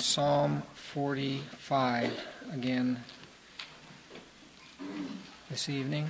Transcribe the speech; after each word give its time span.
Psalm 0.00 0.62
45 0.74 2.26
again 2.54 3.04
this 5.50 5.68
evening. 5.68 6.08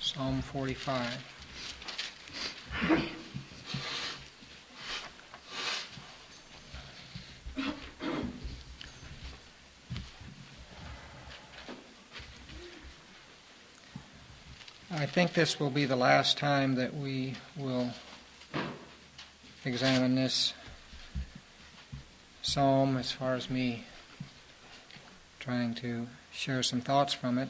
Psalm 0.00 0.42
45. 0.42 1.24
I 14.90 15.06
think 15.06 15.32
this 15.32 15.58
will 15.58 15.70
be 15.70 15.86
the 15.86 15.96
last 15.96 16.36
time 16.36 16.74
that 16.74 16.94
we 16.94 17.34
will 17.56 17.88
examine 19.64 20.14
this 20.14 20.52
psalm 22.46 22.96
as 22.96 23.10
far 23.10 23.34
as 23.34 23.50
me 23.50 23.82
trying 25.40 25.74
to 25.74 26.06
share 26.32 26.62
some 26.62 26.80
thoughts 26.80 27.12
from 27.12 27.38
it. 27.38 27.48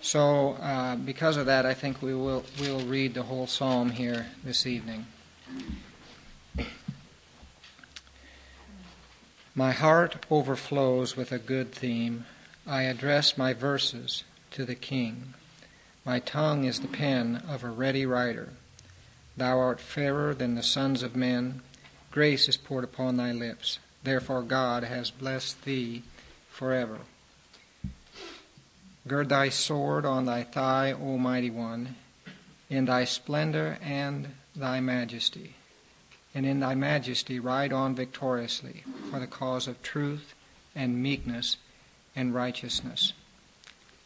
So, 0.00 0.54
uh, 0.60 0.96
because 0.96 1.36
of 1.36 1.46
that, 1.46 1.64
I 1.64 1.74
think 1.74 2.02
we 2.02 2.14
will 2.14 2.44
we'll 2.60 2.80
read 2.80 3.14
the 3.14 3.22
whole 3.22 3.46
psalm 3.46 3.90
here 3.90 4.26
this 4.42 4.66
evening. 4.66 5.06
My 9.54 9.70
heart 9.72 10.26
overflows 10.30 11.16
with 11.16 11.30
a 11.30 11.38
good 11.38 11.72
theme. 11.72 12.26
I 12.66 12.82
address 12.82 13.38
my 13.38 13.52
verses 13.52 14.24
to 14.52 14.64
the 14.64 14.74
King. 14.74 15.34
My 16.04 16.18
tongue 16.18 16.64
is 16.64 16.80
the 16.80 16.88
pen 16.88 17.42
of 17.48 17.62
a 17.62 17.70
ready 17.70 18.04
writer. 18.04 18.50
Thou 19.36 19.58
art 19.58 19.80
fairer 19.80 20.34
than 20.34 20.56
the 20.56 20.62
sons 20.62 21.02
of 21.04 21.14
men. 21.14 21.62
Grace 22.10 22.48
is 22.48 22.56
poured 22.56 22.84
upon 22.84 23.16
thy 23.16 23.30
lips. 23.30 23.78
Therefore 24.08 24.40
God 24.40 24.84
has 24.84 25.10
blessed 25.10 25.66
thee 25.66 26.02
forever. 26.48 27.00
Gird 29.06 29.28
thy 29.28 29.50
sword 29.50 30.06
on 30.06 30.24
thy 30.24 30.44
thigh, 30.44 30.92
O 30.92 31.18
mighty 31.18 31.50
one, 31.50 31.94
in 32.70 32.86
thy 32.86 33.04
splendor 33.04 33.76
and 33.82 34.28
thy 34.56 34.80
majesty. 34.80 35.56
And 36.34 36.46
in 36.46 36.60
thy 36.60 36.74
majesty 36.74 37.38
ride 37.38 37.70
on 37.70 37.94
victoriously 37.94 38.82
for 39.10 39.20
the 39.20 39.26
cause 39.26 39.68
of 39.68 39.82
truth 39.82 40.34
and 40.74 41.02
meekness 41.02 41.58
and 42.16 42.34
righteousness. 42.34 43.12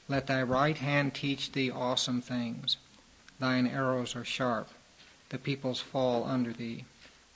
Let 0.08 0.26
thy 0.26 0.42
right 0.42 0.78
hand 0.78 1.14
teach 1.14 1.52
thee 1.52 1.70
awesome 1.70 2.22
things. 2.22 2.76
Thine 3.38 3.68
arrows 3.68 4.16
are 4.16 4.24
sharp. 4.24 4.68
The 5.28 5.38
peoples 5.38 5.78
fall 5.78 6.24
under 6.24 6.52
thee. 6.52 6.86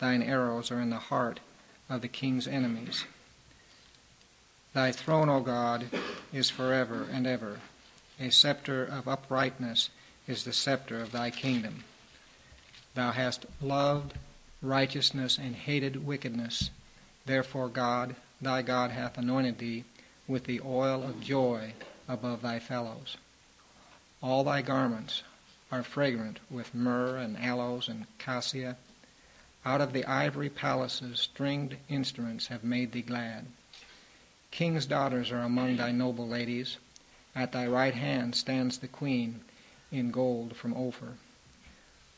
Thine 0.01 0.21
arrows 0.21 0.73
are 0.73 0.81
in 0.81 0.91
the 0.91 0.97
heart 0.97 1.39
of 1.89 2.03
the 2.03 2.09
king's 2.09 2.49
enemies. 2.49 3.05
Thy 4.73 4.93
throne, 4.93 5.29
O 5.29 5.41
God, 5.41 5.87
is 6.33 6.51
forever 6.51 7.07
and 7.11 7.27
ever. 7.27 7.61
A 8.21 8.31
scepter 8.31 8.85
of 8.85 9.09
uprightness 9.09 9.91
is 10.27 10.45
the 10.45 10.53
scepter 10.53 11.01
of 11.01 11.13
thy 11.13 11.31
kingdom. 11.31 11.85
Thou 12.95 13.13
hast 13.13 13.47
loved 13.61 14.15
righteousness 14.63 15.39
and 15.39 15.55
hated 15.55 16.07
wickedness. 16.07 16.71
Therefore, 17.25 17.69
God, 17.69 18.17
thy 18.41 18.63
God, 18.63 18.91
hath 18.91 19.19
anointed 19.19 19.59
thee 19.59 19.85
with 20.27 20.45
the 20.45 20.61
oil 20.61 21.03
of 21.03 21.21
joy 21.21 21.75
above 22.09 22.43
thy 22.43 22.59
fellows. 22.59 23.17
All 24.23 24.45
thy 24.45 24.63
garments 24.63 25.23
are 25.71 25.83
fragrant 25.83 26.41
with 26.51 26.75
myrrh 26.75 27.17
and 27.17 27.39
aloes 27.39 27.89
and 27.89 28.07
cassia. 28.19 28.77
Out 29.67 29.81
of 29.81 29.93
the 29.93 30.05
ivory 30.05 30.49
palaces, 30.49 31.19
stringed 31.19 31.77
instruments 31.89 32.47
have 32.47 32.63
made 32.63 32.93
thee 32.93 33.03
glad. 33.03 33.47
King's 34.53 34.87
daughters 34.87 35.33
are 35.33 35.41
among 35.41 35.77
thy 35.77 35.91
noble 35.91 36.29
ladies. 36.29 36.77
At 37.35 37.51
thy 37.51 37.67
right 37.67 37.93
hand 37.93 38.37
stands 38.37 38.79
the 38.79 38.87
queen 38.87 39.41
in 39.91 40.13
gold 40.13 40.57
from 40.57 40.73
Ophir. 40.73 41.15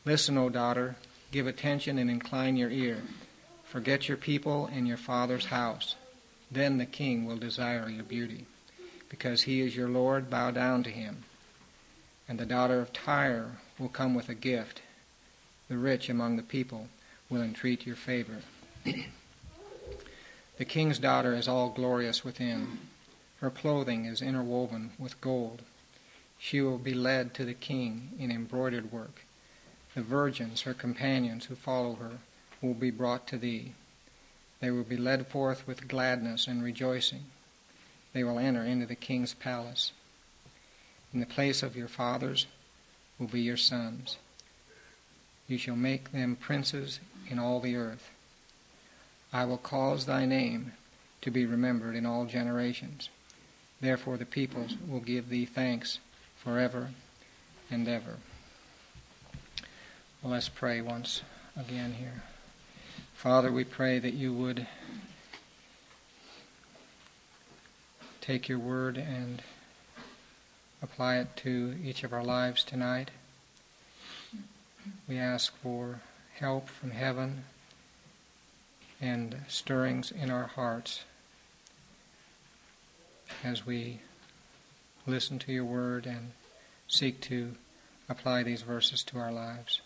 Listen, 0.05 0.37
O 0.37 0.49
daughter, 0.49 0.95
give 1.31 1.47
attention 1.47 1.97
and 1.97 2.07
incline 2.07 2.55
your 2.55 2.69
ear. 2.69 3.01
Forget 3.63 4.07
your 4.07 4.17
people 4.17 4.67
and 4.67 4.87
your 4.87 4.97
father's 4.97 5.45
house. 5.45 5.95
Then 6.51 6.77
the 6.77 6.85
king 6.85 7.25
will 7.25 7.37
desire 7.37 7.89
your 7.89 8.03
beauty. 8.03 8.45
Because 9.09 9.41
he 9.41 9.61
is 9.61 9.75
your 9.75 9.89
Lord, 9.89 10.29
bow 10.29 10.51
down 10.51 10.83
to 10.83 10.91
him. 10.91 11.23
And 12.27 12.39
the 12.39 12.45
daughter 12.45 12.79
of 12.79 12.93
Tyre 12.93 13.57
will 13.79 13.89
come 13.89 14.13
with 14.13 14.29
a 14.29 14.35
gift. 14.35 14.83
The 15.67 15.79
rich 15.79 16.09
among 16.09 16.37
the 16.37 16.43
people 16.43 16.89
will 17.29 17.41
entreat 17.41 17.85
your 17.85 17.95
favor. 17.95 18.37
the 20.57 20.65
king's 20.65 20.99
daughter 20.99 21.33
is 21.35 21.47
all 21.47 21.69
glorious 21.69 22.23
within. 22.23 22.79
Her 23.39 23.49
clothing 23.49 24.05
is 24.05 24.21
interwoven 24.21 24.91
with 24.97 25.21
gold. 25.21 25.61
She 26.37 26.61
will 26.61 26.77
be 26.77 26.93
led 26.93 27.33
to 27.35 27.45
the 27.45 27.53
king 27.53 28.11
in 28.17 28.31
embroidered 28.31 28.91
work. 28.91 29.25
The 29.95 30.01
virgins, 30.01 30.61
her 30.61 30.73
companions 30.73 31.45
who 31.45 31.55
follow 31.55 31.95
her, 31.95 32.19
will 32.61 32.73
be 32.73 32.91
brought 32.91 33.27
to 33.27 33.37
thee. 33.37 33.73
They 34.59 34.71
will 34.71 34.83
be 34.83 34.97
led 34.97 35.27
forth 35.27 35.65
with 35.67 35.87
gladness 35.87 36.47
and 36.47 36.63
rejoicing. 36.63 37.25
They 38.13 38.23
will 38.23 38.39
enter 38.39 38.63
into 38.63 38.85
the 38.85 38.95
king's 38.95 39.33
palace. 39.33 39.91
In 41.13 41.19
the 41.19 41.25
place 41.25 41.63
of 41.63 41.75
your 41.75 41.87
fathers 41.87 42.45
will 43.17 43.27
be 43.27 43.41
your 43.41 43.57
sons. 43.57 44.17
You 45.47 45.57
shall 45.57 45.75
make 45.75 46.11
them 46.11 46.35
princes 46.35 46.99
in 47.29 47.39
all 47.39 47.59
the 47.59 47.75
earth. 47.75 48.09
I 49.31 49.45
will 49.45 49.57
cause 49.57 50.05
thy 50.05 50.25
name 50.25 50.73
to 51.21 51.31
be 51.31 51.45
remembered 51.45 51.95
in 51.95 52.05
all 52.05 52.25
generations. 52.25 53.09
Therefore 53.81 54.17
the 54.17 54.25
peoples 54.25 54.75
will 54.87 54.99
give 54.99 55.29
thee 55.29 55.45
thanks 55.45 55.99
forever 56.43 56.89
and 57.69 57.87
ever. 57.87 58.17
Well, 60.21 60.33
let's 60.33 60.49
pray 60.49 60.81
once 60.81 61.21
again 61.57 61.93
here. 61.93 62.23
Father, 63.13 63.51
we 63.51 63.63
pray 63.63 63.99
that 63.99 64.13
you 64.13 64.33
would 64.33 64.67
take 68.21 68.49
your 68.49 68.59
word 68.59 68.97
and 68.97 69.41
apply 70.81 71.17
it 71.17 71.35
to 71.37 71.75
each 71.83 72.03
of 72.03 72.13
our 72.13 72.23
lives 72.23 72.63
tonight. 72.63 73.11
We 75.07 75.17
ask 75.17 75.53
for 75.57 76.01
help 76.39 76.69
from 76.69 76.91
heaven 76.91 77.43
and 79.01 79.35
stirrings 79.47 80.09
in 80.11 80.29
our 80.29 80.47
hearts 80.47 81.03
as 83.43 83.65
we 83.65 83.99
listen 85.05 85.37
to 85.37 85.51
your 85.51 85.65
word 85.65 86.05
and 86.05 86.31
seek 86.87 87.19
to 87.19 87.51
apply 88.07 88.41
these 88.43 88.61
verses 88.61 89.03
to 89.03 89.17
our 89.17 89.31
lives. 89.31 89.81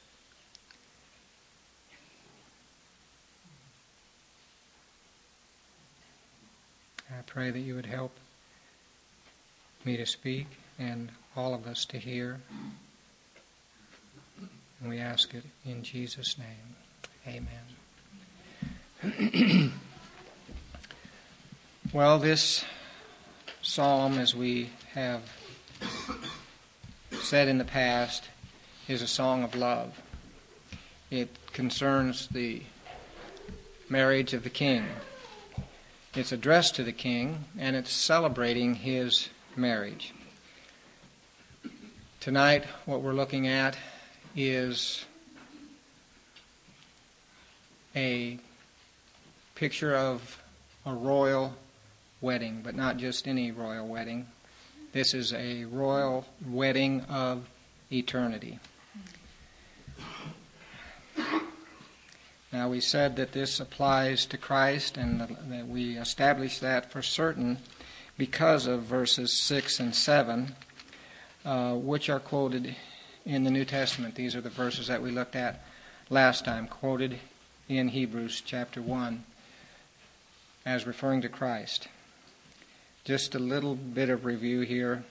I 7.10 7.22
pray 7.26 7.50
that 7.50 7.60
you 7.60 7.76
would 7.76 7.88
help 7.88 8.12
me 9.84 9.98
to 9.98 10.06
speak 10.06 10.48
and 10.78 11.12
all 11.36 11.54
of 11.54 11.66
us 11.66 11.86
to 11.86 11.98
hear. 11.98 12.42
And 14.84 14.92
we 14.92 15.00
ask 15.00 15.34
it 15.34 15.46
in 15.66 15.82
Jesus' 15.82 16.36
name. 16.38 16.76
Amen. 19.02 19.72
well, 21.94 22.20
this 22.20 22.66
psalm, 23.62 24.20
as 24.20 24.36
we 24.36 24.72
have 24.94 25.22
said 27.12 27.48
in 27.48 27.60
the 27.60 27.64
past, 27.64 28.26
is 28.90 29.02
a 29.02 29.08
song 29.08 29.46
of 29.46 29.56
love. 29.56 30.02
It 31.10 31.30
concerns 31.54 32.28
the 32.28 32.64
marriage 33.88 34.34
of 34.34 34.44
the 34.44 34.50
king. 34.50 34.84
It's 36.14 36.34
addressed 36.34 36.76
to 36.76 36.84
the 36.84 36.92
king, 36.92 37.46
and 37.58 37.78
it's 37.78 37.94
celebrating 37.94 38.76
his 38.76 39.30
marriage. 39.56 40.14
Tonight, 42.20 42.66
what 42.86 43.02
we're 43.02 43.14
looking 43.14 43.48
at 43.48 43.78
is 44.36 45.06
a 47.96 48.40
picture 49.56 49.96
of 49.96 50.42
a 50.86 50.94
royal 50.94 51.54
wedding, 52.22 52.62
but 52.64 52.76
not 52.76 52.98
just 52.98 53.28
any 53.28 53.52
royal 53.52 53.88
wedding. 53.88 54.28
This 54.92 55.14
is 55.14 55.34
a 55.34 55.66
royal 55.66 56.26
wedding 56.48 57.02
of 57.02 57.48
eternity. 57.92 58.60
Now, 62.52 62.70
we 62.70 62.82
said 62.82 63.16
that 63.16 63.32
this 63.32 63.60
applies 63.60 64.28
to 64.28 64.38
Christ, 64.38 64.96
and 64.96 65.22
that 65.22 65.68
we 65.68 65.98
established 65.98 66.62
that 66.62 66.92
for 66.92 67.02
certain 67.02 67.58
because 68.16 68.68
of 68.68 68.84
verses 68.84 69.34
6 69.34 69.80
and 69.80 69.96
7, 69.96 70.56
uh, 71.46 71.74
which 71.74 72.12
are 72.12 72.20
quoted 72.20 72.76
in 73.26 73.44
the 73.44 73.52
New 73.52 73.66
Testament. 73.66 74.16
These 74.16 74.36
are 74.36 74.42
the 74.42 74.50
verses 74.50 74.88
that 74.88 75.02
we 75.02 75.12
looked 75.12 75.36
at 75.36 75.64
last 76.10 76.46
time, 76.46 76.68
quoted 76.68 77.20
in 77.70 77.90
Hebrews 77.90 78.42
chapter 78.46 78.82
1. 78.82 79.24
as 80.66 80.88
referring 80.88 81.22
to 81.22 81.30
Christ. 81.30 81.90
Just 83.04 83.36
a 83.36 83.40
little 83.40 83.76
bit 83.76 84.10
of 84.10 84.24
review 84.24 84.62
here. 84.62 85.04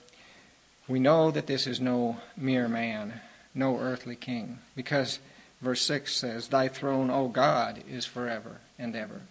We 0.87 0.99
know 0.99 1.29
that 1.29 1.45
this 1.45 1.67
is 1.67 1.79
no 1.79 2.17
mere 2.35 2.67
man, 2.67 3.21
no 3.53 3.77
earthly 3.77 4.15
king, 4.15 4.59
because 4.75 5.19
verse 5.61 5.81
6 5.83 6.11
says, 6.11 6.47
Thy 6.47 6.67
throne, 6.67 7.11
O 7.11 7.27
God, 7.27 7.83
is 7.87 8.05
forever 8.05 8.57
and 8.79 8.95
ever. 8.95 9.21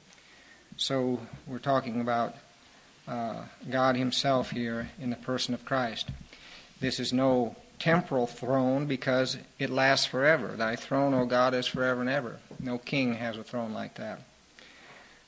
So 0.76 1.20
we're 1.46 1.58
talking 1.58 2.00
about 2.00 2.36
uh, 3.08 3.42
God 3.68 3.96
Himself 3.96 4.50
here 4.50 4.90
in 5.00 5.10
the 5.10 5.16
person 5.16 5.54
of 5.54 5.64
Christ. 5.64 6.08
This 6.80 7.00
is 7.00 7.12
no 7.12 7.56
temporal 7.82 8.28
throne 8.28 8.86
because 8.86 9.36
it 9.58 9.68
lasts 9.68 10.06
forever. 10.06 10.54
Thy 10.56 10.76
throne, 10.76 11.12
O 11.14 11.26
God, 11.26 11.52
is 11.52 11.66
forever 11.66 12.00
and 12.00 12.08
ever. 12.08 12.36
No 12.60 12.78
king 12.78 13.14
has 13.14 13.36
a 13.36 13.42
throne 13.42 13.74
like 13.74 13.96
that. 13.96 14.20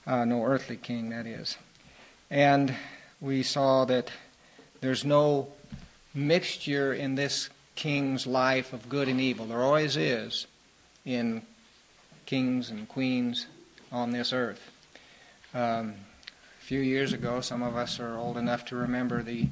Uh, 0.07 0.25
no 0.25 0.45
earthly 0.45 0.77
king, 0.77 1.11
that 1.11 1.27
is. 1.27 1.57
And 2.31 2.73
we 3.21 3.43
saw 3.43 3.85
that 3.87 4.13
there's 4.81 5.05
no 5.05 5.49
mixture 6.15 6.95
in 6.95 7.17
this 7.17 7.51
king's 7.75 8.25
life 8.25 8.73
of 8.73 8.89
good 8.89 9.09
and 9.09 9.21
evil. 9.21 9.47
There 9.47 9.61
always 9.61 9.97
is 9.97 10.47
in 11.05 11.43
kings 12.25 12.71
and 12.71 12.89
queens 12.89 13.49
on 13.91 14.13
this 14.13 14.33
earth. 14.33 14.71
Um, 15.55 15.95
a 16.63 16.65
few 16.65 16.79
years 16.79 17.13
ago, 17.13 17.41
some 17.41 17.65
of 17.65 17.77
us 17.77 17.99
are 17.99 18.17
old 18.17 18.37
enough 18.37 18.65
to 18.67 18.77
remember 18.77 19.25
the 19.25 19.49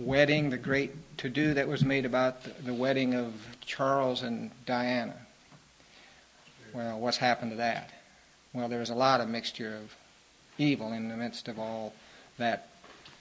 wedding, 0.00 0.50
the 0.50 0.58
great 0.58 0.92
to 1.18 1.28
do 1.28 1.54
that 1.54 1.68
was 1.68 1.84
made 1.84 2.04
about 2.04 2.44
the, 2.44 2.50
the 2.64 2.74
wedding 2.74 3.14
of 3.14 3.34
Charles 3.60 4.22
and 4.22 4.50
Diana. 4.66 5.16
Well, 6.72 6.98
what's 6.98 7.16
happened 7.16 7.52
to 7.52 7.56
that? 7.58 7.90
Well, 8.52 8.68
there 8.68 8.80
was 8.80 8.90
a 8.90 8.94
lot 8.94 9.20
of 9.20 9.28
mixture 9.28 9.76
of 9.76 9.94
evil 10.58 10.92
in 10.92 11.08
the 11.08 11.16
midst 11.16 11.48
of 11.48 11.58
all 11.58 11.94
that 12.38 12.68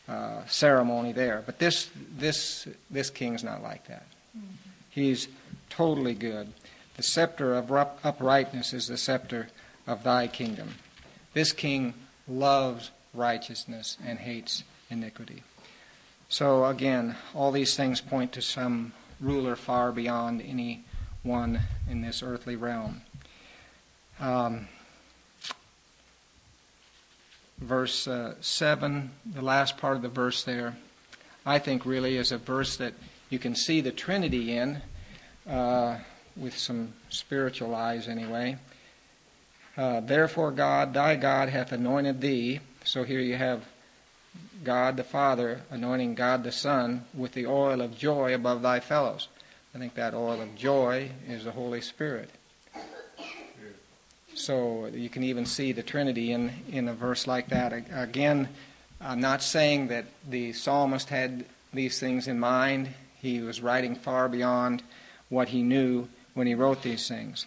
uh, 0.08 0.46
ceremony 0.48 1.12
there. 1.12 1.44
But 1.46 1.60
this 1.60 1.90
this 2.18 2.68
this 2.90 3.10
king's 3.10 3.44
not 3.44 3.62
like 3.62 3.88
that. 3.88 4.06
Mm-hmm. 4.38 4.48
He's 4.90 5.28
totally 5.70 6.16
good. 6.16 6.52
The 6.98 7.04
scepter 7.04 7.56
of 7.56 7.72
uprightness 7.72 8.74
is 8.74 8.88
the 8.88 8.98
scepter 8.98 9.50
of 9.88 10.04
thy 10.04 10.28
kingdom. 10.28 10.70
This 11.34 11.52
king 11.52 11.94
loves 12.28 12.92
righteousness 13.14 13.98
and 14.06 14.20
hates 14.20 14.64
iniquity. 14.90 15.44
So 16.32 16.66
again, 16.66 17.16
all 17.34 17.52
these 17.52 17.76
things 17.76 18.02
point 18.02 18.34
to 18.34 18.42
some 18.44 18.94
ruler 19.20 19.56
far 19.56 19.92
beyond 19.92 20.44
any 20.44 20.84
one 21.24 21.62
in 21.90 22.02
this 22.02 22.22
earthly 22.22 22.56
realm. 22.56 23.02
Um, 24.20 24.68
verse 27.58 28.08
uh, 28.08 28.36
7, 28.42 29.10
the 29.26 29.42
last 29.42 29.78
part 29.78 29.96
of 29.96 30.04
the 30.04 30.10
verse 30.10 30.44
there, 30.44 30.78
I 31.48 31.58
think 31.58 31.84
really 31.84 32.16
is 32.16 32.32
a 32.32 32.38
verse 32.38 32.78
that 32.78 32.94
you 33.32 33.40
can 33.40 33.56
see 33.56 33.82
the 33.82 33.92
Trinity 33.92 34.56
in, 34.56 34.84
uh, 35.50 35.98
with 36.38 36.56
some 36.56 36.94
spiritual 37.10 37.74
eyes 37.74 38.08
anyway. 38.08 38.58
Uh, 39.76 40.02
Therefore, 40.02 40.52
God, 40.52 40.94
thy 40.94 41.16
God, 41.16 41.50
hath 41.50 41.72
anointed 41.72 42.22
thee. 42.22 42.60
So 42.84 43.04
here 43.04 43.20
you 43.20 43.36
have 43.36 43.64
God 44.64 44.98
the 44.98 45.04
Father 45.04 45.62
anointing 45.70 46.16
God 46.16 46.44
the 46.44 46.52
Son 46.52 47.06
with 47.14 47.34
the 47.34 47.46
oil 47.46 47.82
of 47.82 47.98
joy 47.98 48.34
above 48.34 48.62
thy 48.62 48.80
fellows. 48.80 49.28
I 49.74 49.78
think 49.78 49.96
that 49.96 50.14
oil 50.14 50.42
of 50.42 50.56
joy 50.56 51.12
is 51.28 51.44
the 51.44 51.52
Holy 51.52 51.82
Spirit. 51.82 52.30
So 54.36 54.88
you 54.88 55.10
can 55.10 55.24
even 55.24 55.46
see 55.46 55.74
the 55.74 55.84
Trinity 55.84 56.32
in, 56.32 56.52
in 56.72 56.88
a 56.88 56.94
verse 56.94 57.28
like 57.28 57.50
that. 57.50 57.74
Again, 57.92 58.50
I'm 59.02 59.20
not 59.20 59.42
saying 59.44 59.88
that 59.90 60.06
the 60.28 60.54
psalmist 60.54 61.10
had 61.10 61.46
these 61.74 62.00
things 62.00 62.28
in 62.28 62.40
mind. 62.40 62.90
He 63.22 63.42
was 63.42 63.62
writing 63.62 63.96
far 63.96 64.30
beyond 64.30 64.82
what 65.30 65.50
he 65.50 65.62
knew 65.62 66.08
when 66.34 66.48
he 66.48 66.56
wrote 66.56 66.82
these 66.82 67.08
things. 67.08 67.46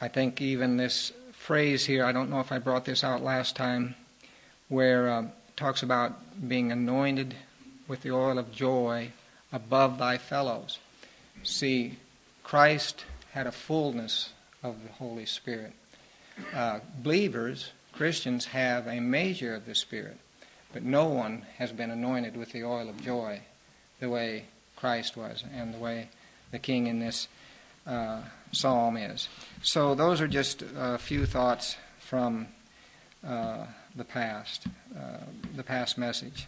I 0.00 0.08
think 0.08 0.40
even 0.40 0.76
this 0.76 1.12
phrase 1.32 1.84
here, 1.84 2.04
I 2.04 2.12
don't 2.12 2.30
know 2.30 2.40
if 2.40 2.52
I 2.52 2.58
brought 2.58 2.84
this 2.84 3.04
out 3.04 3.22
last 3.22 3.56
time, 3.56 3.94
where 4.68 5.08
uh, 5.08 5.24
talks 5.56 5.82
about 5.82 6.48
being 6.48 6.72
anointed 6.72 7.34
with 7.86 8.02
the 8.02 8.12
oil 8.12 8.38
of 8.38 8.52
joy 8.52 9.10
above 9.52 9.98
thy 9.98 10.16
fellows. 10.16 10.78
See, 11.42 11.98
Christ 12.42 13.04
had 13.32 13.46
a 13.46 13.52
fullness 13.52 14.30
of 14.62 14.82
the 14.82 14.92
Holy 14.92 15.26
Spirit. 15.26 15.72
Uh, 16.54 16.80
believers, 17.02 17.70
Christians, 17.92 18.46
have 18.46 18.86
a 18.86 19.00
measure 19.00 19.54
of 19.54 19.66
the 19.66 19.74
Spirit, 19.74 20.16
but 20.72 20.82
no 20.82 21.06
one 21.06 21.44
has 21.58 21.72
been 21.72 21.90
anointed 21.90 22.36
with 22.36 22.52
the 22.52 22.64
oil 22.64 22.88
of 22.88 23.02
joy 23.02 23.40
the 23.98 24.08
way 24.08 24.44
Christ 24.76 25.16
was 25.16 25.44
and 25.54 25.74
the 25.74 25.78
way 25.78 26.08
the 26.52 26.58
King 26.58 26.86
in 26.86 27.00
this 27.00 27.28
uh, 27.86 28.22
psalm 28.52 28.96
is. 28.96 29.28
So, 29.62 29.94
those 29.94 30.22
are 30.22 30.28
just 30.28 30.62
a 30.74 30.96
few 30.96 31.26
thoughts 31.26 31.76
from 31.98 32.48
uh, 33.22 33.66
the 33.94 34.04
past, 34.04 34.66
uh, 34.96 35.18
the 35.54 35.62
past 35.62 35.98
message. 35.98 36.46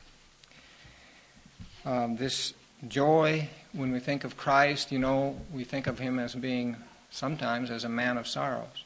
Um, 1.84 2.16
this 2.16 2.54
joy, 2.88 3.50
when 3.74 3.92
we 3.92 4.00
think 4.00 4.24
of 4.24 4.38
Christ, 4.38 4.90
you 4.90 4.98
know, 4.98 5.38
we 5.52 5.62
think 5.62 5.86
of 5.86 5.98
him 5.98 6.18
as 6.18 6.34
being 6.34 6.74
sometimes 7.10 7.70
as 7.70 7.84
a 7.84 7.88
man 7.88 8.16
of 8.16 8.26
sorrows. 8.26 8.84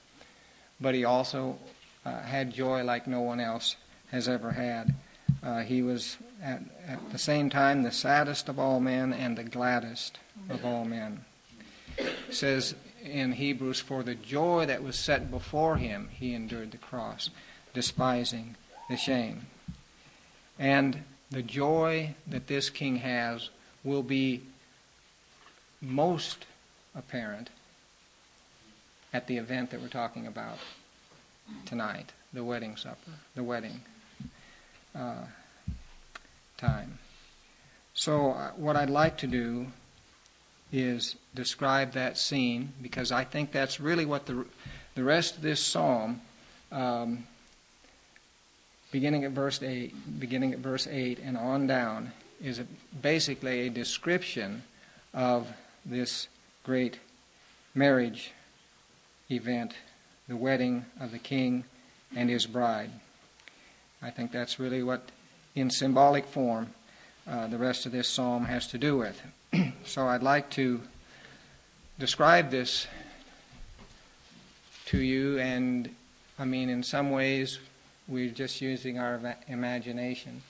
But 0.81 0.96
he 0.96 1.05
also 1.05 1.56
uh, 2.05 2.20
had 2.23 2.52
joy 2.52 2.82
like 2.82 3.06
no 3.06 3.20
one 3.20 3.38
else 3.38 3.76
has 4.11 4.28
ever 4.28 4.50
had. 4.50 4.93
Uh, 5.40 5.61
he 5.61 5.82
was 5.82 6.17
at, 6.43 6.62
at 6.88 7.12
the 7.12 7.19
same 7.19 7.49
time 7.49 7.84
the 7.84 7.93
saddest 7.93 8.49
of 8.49 8.58
all 8.58 8.81
men 8.81 9.12
and 9.12 9.38
the 9.38 9.44
gladdest 9.44 10.19
of 10.50 10.64
all 10.64 10.84
men. 10.84 11.25
It 11.96 12.12
says 12.31 12.75
in 13.06 13.32
Hebrews, 13.32 13.81
For 13.81 14.03
the 14.03 14.14
joy 14.14 14.67
that 14.67 14.82
was 14.82 14.97
set 14.97 15.31
before 15.31 15.76
him, 15.76 16.08
he 16.12 16.35
endured 16.35 16.73
the 16.73 16.79
cross, 16.79 17.31
despising 17.73 18.56
the 18.88 18.97
shame. 18.97 19.47
And 20.58 21.05
the 21.31 21.43
joy 21.43 22.14
that 22.26 22.47
this 22.47 22.70
king 22.70 22.97
has 22.97 23.50
will 23.85 24.03
be 24.03 24.43
most 25.81 26.47
apparent 26.94 27.50
at 29.12 29.26
the 29.26 29.37
event 29.37 29.70
that 29.70 29.81
we're 29.81 29.88
talking 29.88 30.26
about 30.26 30.59
tonight 31.64 32.12
the 32.33 32.45
wedding 32.45 32.76
supper, 32.76 33.12
the 33.35 33.42
wedding 33.42 33.81
uh, 34.95 35.25
time. 36.59 36.99
So, 37.95 38.33
uh, 38.33 38.50
what 38.57 38.76
I'd 38.76 38.90
like 38.90 39.16
to 39.19 39.26
do 39.26 39.69
is 40.76 41.16
describe 41.35 41.92
that 41.92 42.18
scene 42.18 42.73
because 42.83 43.11
I 43.11 43.25
think 43.25 43.50
that's 43.50 43.80
really 43.80 44.04
what 44.04 44.26
the, 44.26 44.45
the 44.95 45.02
rest 45.02 45.37
of 45.37 45.42
this 45.42 45.61
psalm, 45.61 46.21
um, 46.71 47.26
beginning 48.92 49.25
at 49.25 49.30
verse 49.30 49.62
8, 49.62 50.21
beginning 50.21 50.52
at 50.52 50.59
verse 50.59 50.87
8 50.87 51.18
and 51.18 51.37
on 51.37 51.66
down, 51.66 52.12
is 52.42 52.59
a, 52.59 52.66
basically 53.00 53.66
a 53.66 53.71
description 53.71 54.62
of 55.14 55.49
this 55.87 56.28
great 56.62 56.99
marriage 57.75 58.33
event, 59.30 59.73
the 60.28 60.37
wedding 60.37 60.85
of 61.00 61.11
the 61.11 61.18
king 61.18 61.64
and 62.14 62.28
his 62.28 62.47
bride. 62.47 62.90
I 64.02 64.11
think 64.11 64.30
that's 64.30 64.59
really 64.59 64.83
what, 64.83 65.11
in 65.54 65.71
symbolic 65.71 66.26
form, 66.26 66.75
uh, 67.28 67.47
the 67.49 67.59
rest 67.59 67.87
of 67.87 67.92
this 67.92 68.09
psalm 68.09 68.45
has 68.45 68.66
to 68.68 68.78
do 68.78 68.97
with. 68.97 69.21
so 69.85 70.06
I'd 70.06 70.23
like 70.23 70.50
to 70.50 70.80
describe 71.99 72.50
this 72.50 72.87
to 74.87 74.99
you, 74.99 75.38
and 75.38 75.95
I 76.38 76.45
mean, 76.45 76.68
in 76.68 76.83
some 76.83 77.11
ways, 77.11 77.59
we're 78.06 78.30
just 78.30 78.61
using 78.61 78.99
our 78.99 79.37
imagination. 79.49 80.42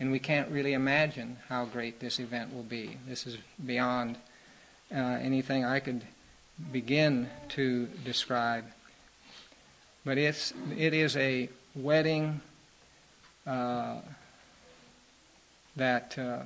And 0.00 0.10
we 0.10 0.18
can't 0.18 0.50
really 0.50 0.72
imagine 0.72 1.36
how 1.48 1.66
great 1.66 2.00
this 2.00 2.18
event 2.18 2.52
will 2.52 2.64
be. 2.64 2.98
This 3.06 3.26
is 3.26 3.38
beyond 3.64 4.16
uh, 4.92 4.98
anything 4.98 5.64
I 5.64 5.78
could 5.78 6.02
begin 6.72 7.28
to 7.50 7.86
describe. 8.04 8.64
But 10.04 10.18
it's, 10.18 10.52
it 10.76 10.94
is 10.94 11.16
a 11.16 11.48
wedding 11.74 12.40
uh, 13.46 13.98
that 15.76 16.16
uh, 16.18 16.40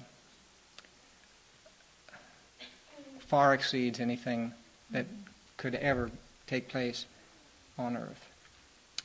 far 3.20 3.54
exceeds 3.54 4.00
anything 4.00 4.52
that 4.90 5.06
could 5.56 5.74
ever 5.74 6.10
take 6.46 6.68
place 6.68 7.06
on 7.78 7.96
earth. 7.96 8.24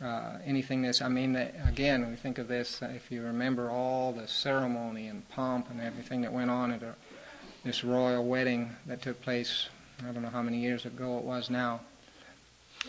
Uh, 0.02 0.38
anything 0.46 0.82
that's, 0.82 1.02
I 1.02 1.08
mean, 1.08 1.34
that, 1.34 1.54
again, 1.68 2.10
we 2.10 2.16
think 2.16 2.38
of 2.38 2.48
this, 2.48 2.82
uh, 2.82 2.92
if 2.96 3.12
you 3.12 3.22
remember 3.22 3.70
all 3.70 4.12
the 4.12 4.28
ceremony 4.28 5.08
and 5.08 5.28
pomp 5.30 5.70
and 5.70 5.80
everything 5.80 6.22
that 6.22 6.34
went 6.34 6.50
on 6.50 6.72
at 6.72 6.82
a, 6.82 6.96
this 7.64 7.84
royal 7.84 8.26
wedding 8.26 8.72
that 8.88 9.02
took 9.02 9.22
place, 9.22 9.70
I 10.02 10.12
don't 10.12 10.24
know 10.24 10.30
how 10.30 10.42
many 10.42 10.58
years 10.58 10.86
ago 10.86 11.18
it 11.20 11.24
was 11.24 11.50
now, 11.50 11.82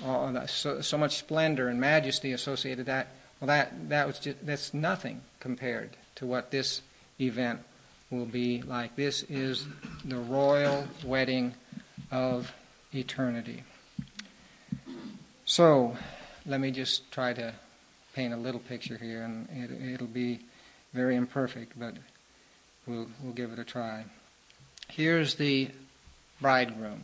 all 0.05 0.33
that, 0.33 0.51
so, 0.51 0.81
so 0.81 0.99
much 0.99 1.19
splendor 1.19 1.69
and 1.69 1.81
majesty 1.81 2.33
associated 2.33 2.87
that. 2.87 3.09
Well, 3.41 3.49
that 3.49 3.89
that 3.91 4.07
was 4.07 4.19
just 4.19 4.45
that's 4.47 4.73
nothing 4.73 5.21
compared 5.41 5.91
to 6.17 6.27
what 6.27 6.51
this 6.51 6.83
event 7.21 7.61
will 8.11 8.27
be 8.27 8.63
like. 8.63 8.97
This 8.97 9.23
is 9.25 9.67
the 10.05 10.17
royal 10.17 10.87
wedding 11.05 11.55
of 12.11 12.53
eternity. 12.93 13.63
So, 15.45 15.97
let 16.47 16.61
me 16.61 16.71
just 16.71 17.11
try 17.11 17.33
to 17.35 17.55
paint 18.15 18.33
a 18.33 18.37
little 18.37 18.61
picture 18.61 18.97
here, 18.97 19.23
and 19.23 19.49
it, 19.51 20.01
will 20.01 20.07
be 20.07 20.41
very 20.93 21.17
imperfect, 21.17 21.79
but 21.79 21.95
we'll, 22.87 23.09
we'll 23.23 23.33
give 23.33 23.53
it 23.53 23.59
a 23.59 23.65
try. 23.65 24.05
Here's 24.89 25.35
the 25.35 25.71
bridegroom. 26.41 27.03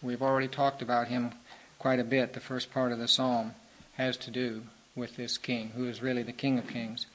We've 0.00 0.22
already 0.22 0.48
talked 0.48 0.82
about 0.82 1.08
him 1.08 1.32
quite 1.78 1.98
a 1.98 2.04
bit. 2.04 2.32
The 2.32 2.40
first 2.40 2.72
part 2.72 2.92
of 2.92 2.98
the 2.98 3.08
psalm 3.08 3.54
has 3.94 4.16
to 4.18 4.30
do 4.30 4.62
with 4.94 5.16
this 5.16 5.38
king, 5.38 5.70
who 5.70 5.88
is 5.88 6.02
really 6.02 6.22
the 6.22 6.32
King 6.32 6.58
of 6.58 6.68
Kings. 6.68 7.06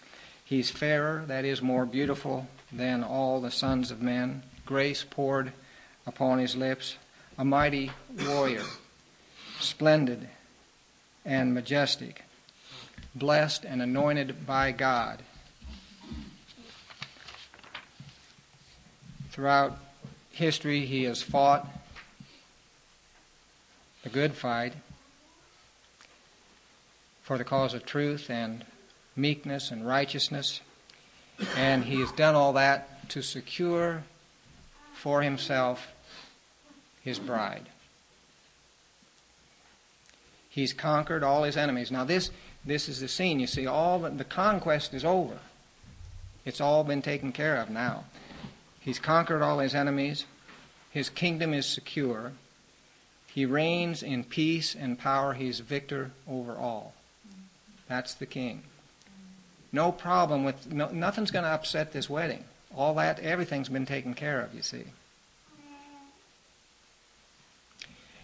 He's 0.48 0.72
fairer, 0.72 1.25
that 1.27 1.44
is, 1.44 1.62
more 1.62 1.86
beautiful 1.86 2.48
than 2.72 3.04
all 3.04 3.42
the 3.42 3.51
sons 3.51 3.92
of 3.92 4.01
men, 4.01 4.44
grace 4.66 5.04
poured 5.04 5.51
upon 6.06 6.39
his 6.39 6.56
lips, 6.56 6.96
a 7.38 7.44
mighty 7.44 7.92
warrior, 8.25 8.63
splendid 9.60 10.30
and 11.25 11.54
majestic, 11.54 12.24
blessed 13.13 13.66
and 13.66 13.82
anointed 13.82 14.48
by 14.48 14.72
God. 14.72 15.22
Throughout 19.32 19.77
history, 20.32 20.86
he 20.86 21.04
has 21.04 21.22
fought 21.22 21.68
the 24.04 24.10
good 24.10 24.34
fight 24.34 24.75
for 27.22 27.38
the 27.38 27.44
cause 27.44 27.74
of 27.74 27.86
truth 27.86 28.30
and 28.30 28.63
meekness 29.17 29.71
and 29.71 29.86
righteousness. 29.86 30.62
And 31.55 31.83
he 31.83 32.00
has 32.00 32.12
done 32.13 32.36
all 32.36 32.53
that 32.53 33.09
to 33.09 33.21
secure 33.21 34.03
for 34.93 35.21
himself 35.21 35.88
his 37.03 37.19
bride. 37.19 37.67
He's 40.50 40.74
conquered 40.74 41.24
all 41.24 41.43
his 41.43 41.57
enemies. 41.57 41.91
Now 41.91 42.03
this 42.03 42.31
this 42.65 42.89
is 42.89 43.00
the 43.00 43.07
scene. 43.07 43.39
You 43.39 43.47
see, 43.47 43.65
all 43.65 44.00
the, 44.00 44.09
the 44.09 44.25
conquest 44.25 44.93
is 44.93 45.05
over. 45.05 45.38
It's 46.43 46.59
all 46.59 46.83
been 46.83 47.01
taken 47.01 47.31
care 47.31 47.57
of 47.57 47.69
now. 47.69 48.05
He's 48.79 49.00
conquered 49.00 49.41
all 49.41 49.59
his 49.59 49.74
enemies. 49.74 50.25
His 50.91 51.09
kingdom 51.09 51.53
is 51.53 51.65
secure. 51.65 52.33
He 53.27 53.45
reigns 53.45 54.03
in 54.03 54.24
peace 54.24 54.75
and 54.75 54.97
power. 55.00 55.33
He's 55.33 55.59
victor 55.59 56.12
over 56.27 56.55
all. 56.55 56.93
That's 57.88 58.13
the 58.13 58.25
king. 58.25 58.63
No 59.77 59.91
problem 59.91 60.43
with, 60.43 60.74
no, 60.74 60.89
nothing's 60.89 61.29
going 61.29 61.46
to 61.46 61.51
upset 61.51 61.91
this 61.91 62.10
wedding. 62.10 62.43
All 62.75 62.96
that, 62.96 63.19
everything's 63.19 63.69
been 63.69 63.86
taken 63.86 64.15
care 64.15 64.41
of, 64.41 64.55
you 64.55 64.63
see. 64.63 64.86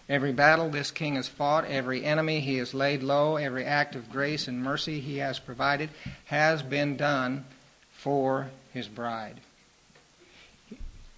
Every 0.08 0.32
battle 0.32 0.68
this 0.68 0.90
king 0.90 1.14
has 1.14 1.28
fought, 1.28 1.64
every 1.66 2.04
enemy 2.04 2.40
he 2.40 2.56
has 2.56 2.74
laid 2.74 3.04
low, 3.04 3.36
every 3.36 3.64
act 3.64 3.94
of 3.94 4.10
grace 4.10 4.48
and 4.48 4.64
mercy 4.64 4.98
he 4.98 5.18
has 5.18 5.38
provided 5.38 5.90
has 6.24 6.60
been 6.60 6.96
done 6.96 7.44
for 7.92 8.50
his 8.72 8.88
bride. 8.88 9.40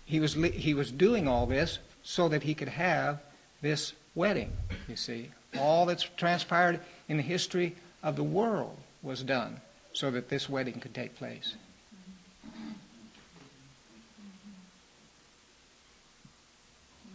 He 0.04 0.20
was, 0.20 0.34
he 0.34 0.74
was 0.74 0.90
doing 0.92 1.26
all 1.26 1.46
this 1.46 1.78
so 2.02 2.28
that 2.28 2.42
he 2.42 2.52
could 2.54 2.68
have 2.68 3.22
this 3.62 3.94
wedding, 4.14 4.52
you 4.86 4.96
see. 4.96 5.30
All 5.58 5.86
that's 5.86 6.06
transpired 6.18 6.80
in 7.08 7.16
the 7.16 7.22
history 7.22 7.74
of 8.02 8.16
the 8.16 8.22
world 8.22 8.76
was 9.02 9.22
done 9.22 9.62
so 9.96 10.10
that 10.10 10.28
this 10.28 10.46
wedding 10.46 10.78
could 10.78 10.94
take 10.94 11.16
place. 11.16 11.54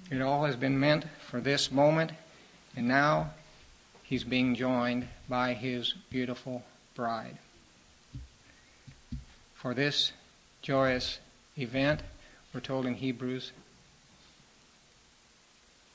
It 0.10 0.20
all 0.20 0.46
has 0.46 0.56
been 0.56 0.80
meant 0.80 1.06
for 1.30 1.40
this 1.40 1.72
moment, 1.72 2.12
and 2.76 2.88
now 2.88 3.30
he's 4.02 4.24
being 4.24 4.56
joined 4.56 5.08
by 5.30 5.54
his 5.54 5.94
beautiful 6.10 6.64
bride. 6.96 7.38
For 9.54 9.76
this 9.76 10.12
joyous 10.64 11.20
event, 11.60 12.02
we're 12.52 12.62
told 12.62 12.88
in 12.88 12.96
Hebrews, 12.96 13.52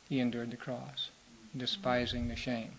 he 0.09 0.21
endured 0.21 0.53
the 0.53 0.57
cross, 0.57 1.11
despising 1.57 2.29
the 2.29 2.37
shame. 2.37 2.75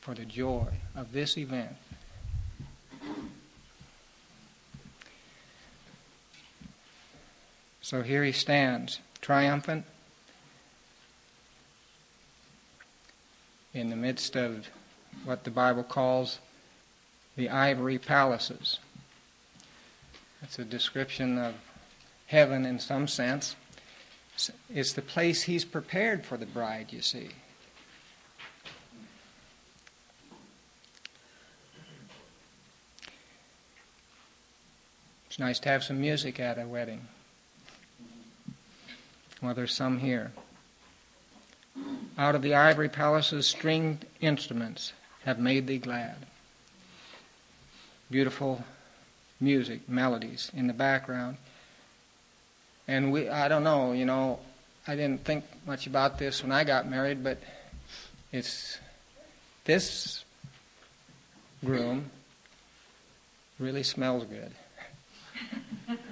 For 0.00 0.16
the 0.16 0.24
joy 0.24 0.66
of 0.96 1.12
this 1.12 1.38
event, 1.38 1.76
So 7.92 8.00
here 8.00 8.24
he 8.24 8.32
stands, 8.32 9.00
triumphant, 9.20 9.84
in 13.74 13.90
the 13.90 13.96
midst 13.96 14.34
of 14.34 14.66
what 15.26 15.44
the 15.44 15.50
Bible 15.50 15.82
calls 15.82 16.38
the 17.36 17.50
ivory 17.50 17.98
palaces. 17.98 18.78
It's 20.40 20.58
a 20.58 20.64
description 20.64 21.36
of 21.36 21.52
heaven 22.28 22.64
in 22.64 22.78
some 22.78 23.06
sense. 23.08 23.56
It's 24.70 24.94
the 24.94 25.02
place 25.02 25.42
he's 25.42 25.66
prepared 25.66 26.24
for 26.24 26.38
the 26.38 26.46
bride, 26.46 26.94
you 26.94 27.02
see. 27.02 27.28
It's 35.26 35.38
nice 35.38 35.58
to 35.58 35.68
have 35.68 35.84
some 35.84 36.00
music 36.00 36.40
at 36.40 36.58
a 36.58 36.66
wedding. 36.66 37.08
Well, 39.42 39.54
there's 39.54 39.74
some 39.74 39.98
here. 39.98 40.30
Out 42.16 42.36
of 42.36 42.42
the 42.42 42.54
ivory 42.54 42.88
palaces, 42.88 43.48
stringed 43.48 44.06
instruments 44.20 44.92
have 45.24 45.40
made 45.40 45.66
thee 45.66 45.78
glad. 45.78 46.14
Beautiful 48.08 48.64
music, 49.40 49.88
melodies 49.88 50.52
in 50.54 50.68
the 50.68 50.72
background. 50.72 51.38
And 52.86 53.10
we, 53.10 53.28
I 53.28 53.48
don't 53.48 53.64
know, 53.64 53.92
you 53.92 54.04
know, 54.04 54.38
I 54.86 54.94
didn't 54.94 55.24
think 55.24 55.44
much 55.66 55.88
about 55.88 56.18
this 56.18 56.42
when 56.42 56.52
I 56.52 56.62
got 56.62 56.88
married, 56.88 57.24
but 57.24 57.38
it's 58.30 58.78
this 59.64 60.24
groom 61.64 62.10
really 63.58 63.82
smells 63.82 64.24
good. 64.24 65.98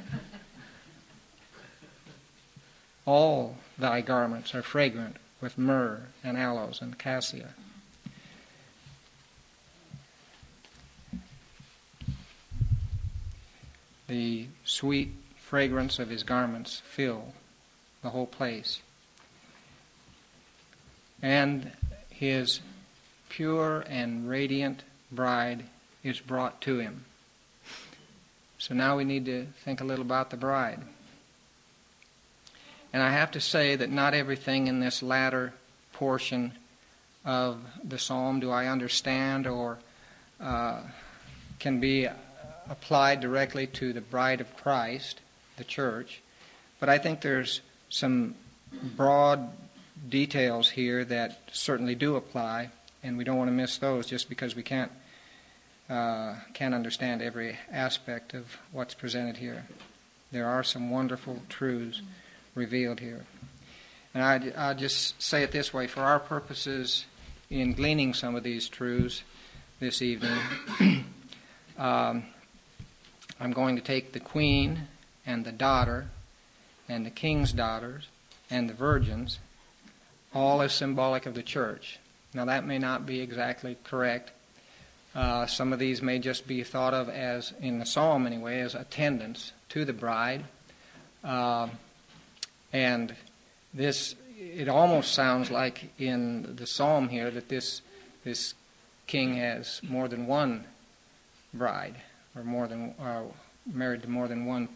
All 3.10 3.56
thy 3.76 4.02
garments 4.02 4.54
are 4.54 4.62
fragrant 4.62 5.16
with 5.40 5.58
myrrh 5.58 6.02
and 6.22 6.38
aloes 6.38 6.80
and 6.80 6.96
cassia. 6.96 7.54
The 14.06 14.46
sweet 14.64 15.10
fragrance 15.36 15.98
of 15.98 16.08
his 16.08 16.22
garments 16.22 16.82
fill 16.84 17.34
the 18.02 18.10
whole 18.10 18.28
place. 18.28 18.80
And 21.20 21.72
his 22.10 22.60
pure 23.28 23.84
and 23.88 24.28
radiant 24.28 24.84
bride 25.10 25.64
is 26.04 26.20
brought 26.20 26.60
to 26.60 26.78
him. 26.78 27.06
So 28.58 28.72
now 28.72 28.96
we 28.96 29.02
need 29.02 29.24
to 29.24 29.46
think 29.64 29.80
a 29.80 29.84
little 29.84 30.04
about 30.04 30.30
the 30.30 30.36
bride. 30.36 30.82
And 32.92 33.02
I 33.02 33.10
have 33.10 33.30
to 33.32 33.40
say 33.40 33.76
that 33.76 33.90
not 33.90 34.14
everything 34.14 34.66
in 34.66 34.80
this 34.80 35.02
latter 35.02 35.52
portion 35.92 36.52
of 37.24 37.58
the 37.84 37.98
psalm 37.98 38.40
do 38.40 38.50
I 38.50 38.66
understand 38.66 39.46
or 39.46 39.78
uh, 40.40 40.80
can 41.58 41.80
be 41.80 42.08
applied 42.68 43.20
directly 43.20 43.66
to 43.66 43.92
the 43.92 44.00
bride 44.00 44.40
of 44.40 44.56
Christ, 44.56 45.20
the 45.56 45.64
church. 45.64 46.22
But 46.78 46.88
I 46.88 46.98
think 46.98 47.20
there's 47.20 47.60
some 47.90 48.34
broad 48.96 49.50
details 50.08 50.70
here 50.70 51.04
that 51.04 51.40
certainly 51.52 51.94
do 51.94 52.16
apply, 52.16 52.70
and 53.02 53.18
we 53.18 53.24
don't 53.24 53.36
want 53.36 53.48
to 53.48 53.54
miss 53.54 53.76
those 53.78 54.06
just 54.06 54.28
because 54.28 54.56
we 54.56 54.62
can't 54.62 54.90
uh, 55.90 56.36
can't 56.54 56.72
understand 56.72 57.20
every 57.20 57.58
aspect 57.72 58.32
of 58.32 58.56
what's 58.70 58.94
presented 58.94 59.36
here. 59.36 59.66
There 60.30 60.46
are 60.46 60.62
some 60.62 60.88
wonderful 60.88 61.42
truths 61.48 62.00
revealed 62.60 63.00
here. 63.00 63.24
And 64.12 64.22
I, 64.22 64.70
I 64.70 64.74
just 64.74 65.20
say 65.20 65.42
it 65.42 65.50
this 65.50 65.72
way 65.72 65.86
for 65.86 66.02
our 66.02 66.20
purposes 66.20 67.06
in 67.48 67.72
gleaning 67.72 68.12
some 68.12 68.36
of 68.36 68.42
these 68.42 68.68
truths 68.68 69.22
this 69.80 70.02
evening, 70.02 70.38
um, 71.78 72.24
I'm 73.40 73.52
going 73.52 73.76
to 73.76 73.82
take 73.82 74.12
the 74.12 74.20
queen 74.20 74.88
and 75.24 75.42
the 75.42 75.52
daughter 75.52 76.08
and 76.86 77.06
the 77.06 77.10
king's 77.10 77.52
daughters 77.52 78.08
and 78.50 78.68
the 78.68 78.74
virgins, 78.74 79.38
all 80.34 80.60
as 80.60 80.74
symbolic 80.74 81.24
of 81.24 81.34
the 81.34 81.42
church. 81.42 81.98
Now, 82.34 82.44
that 82.44 82.66
may 82.66 82.78
not 82.78 83.06
be 83.06 83.20
exactly 83.20 83.78
correct. 83.84 84.32
Uh, 85.14 85.46
some 85.46 85.72
of 85.72 85.78
these 85.78 86.02
may 86.02 86.18
just 86.18 86.46
be 86.46 86.62
thought 86.62 86.92
of 86.92 87.08
as, 87.08 87.54
in 87.60 87.78
the 87.78 87.86
psalm 87.86 88.26
anyway, 88.26 88.60
as 88.60 88.74
attendants 88.74 89.52
to 89.70 89.86
the 89.86 89.94
bride. 89.94 90.44
Uh, 91.24 91.68
and 92.72 93.14
this, 93.74 94.14
it 94.38 94.68
almost 94.68 95.14
sounds 95.14 95.50
like 95.50 95.90
in 95.98 96.56
the 96.56 96.66
psalm 96.66 97.08
here 97.08 97.30
that 97.30 97.48
this, 97.48 97.82
this 98.24 98.54
king 99.06 99.34
has 99.34 99.80
more 99.82 100.08
than 100.08 100.26
one 100.26 100.64
bride, 101.52 101.96
or 102.36 102.42
more 102.44 102.68
than, 102.68 102.94
uh, 103.00 103.22
married 103.72 104.02
to 104.02 104.10
more 104.10 104.28
than 104.28 104.46
one 104.46 104.68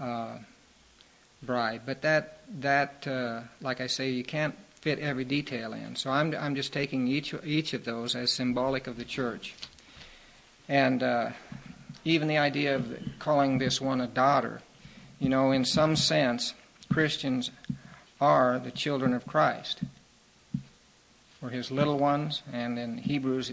uh, 0.00 0.38
bride. 1.42 1.82
But 1.84 2.02
that, 2.02 2.40
that 2.60 3.06
uh, 3.06 3.42
like 3.60 3.80
I 3.80 3.86
say, 3.86 4.10
you 4.10 4.24
can't 4.24 4.54
fit 4.80 4.98
every 4.98 5.24
detail 5.24 5.72
in. 5.72 5.96
So 5.96 6.10
I'm, 6.10 6.34
I'm 6.34 6.54
just 6.54 6.72
taking 6.72 7.08
each, 7.08 7.34
each 7.44 7.72
of 7.72 7.84
those 7.84 8.14
as 8.14 8.30
symbolic 8.30 8.86
of 8.86 8.96
the 8.96 9.04
church. 9.04 9.54
And 10.68 11.02
uh, 11.02 11.30
even 12.04 12.28
the 12.28 12.38
idea 12.38 12.76
of 12.76 12.96
calling 13.18 13.58
this 13.58 13.80
one 13.80 14.00
a 14.00 14.06
daughter, 14.06 14.60
you 15.18 15.28
know, 15.28 15.52
in 15.52 15.64
some 15.64 15.96
sense, 15.96 16.54
Christians 16.90 17.50
are 18.20 18.58
the 18.58 18.70
children 18.70 19.12
of 19.12 19.26
Christ. 19.26 19.80
We're 21.40 21.50
his 21.50 21.70
little 21.70 21.98
ones, 21.98 22.42
and 22.52 22.78
in 22.78 22.98
Hebrews, 22.98 23.52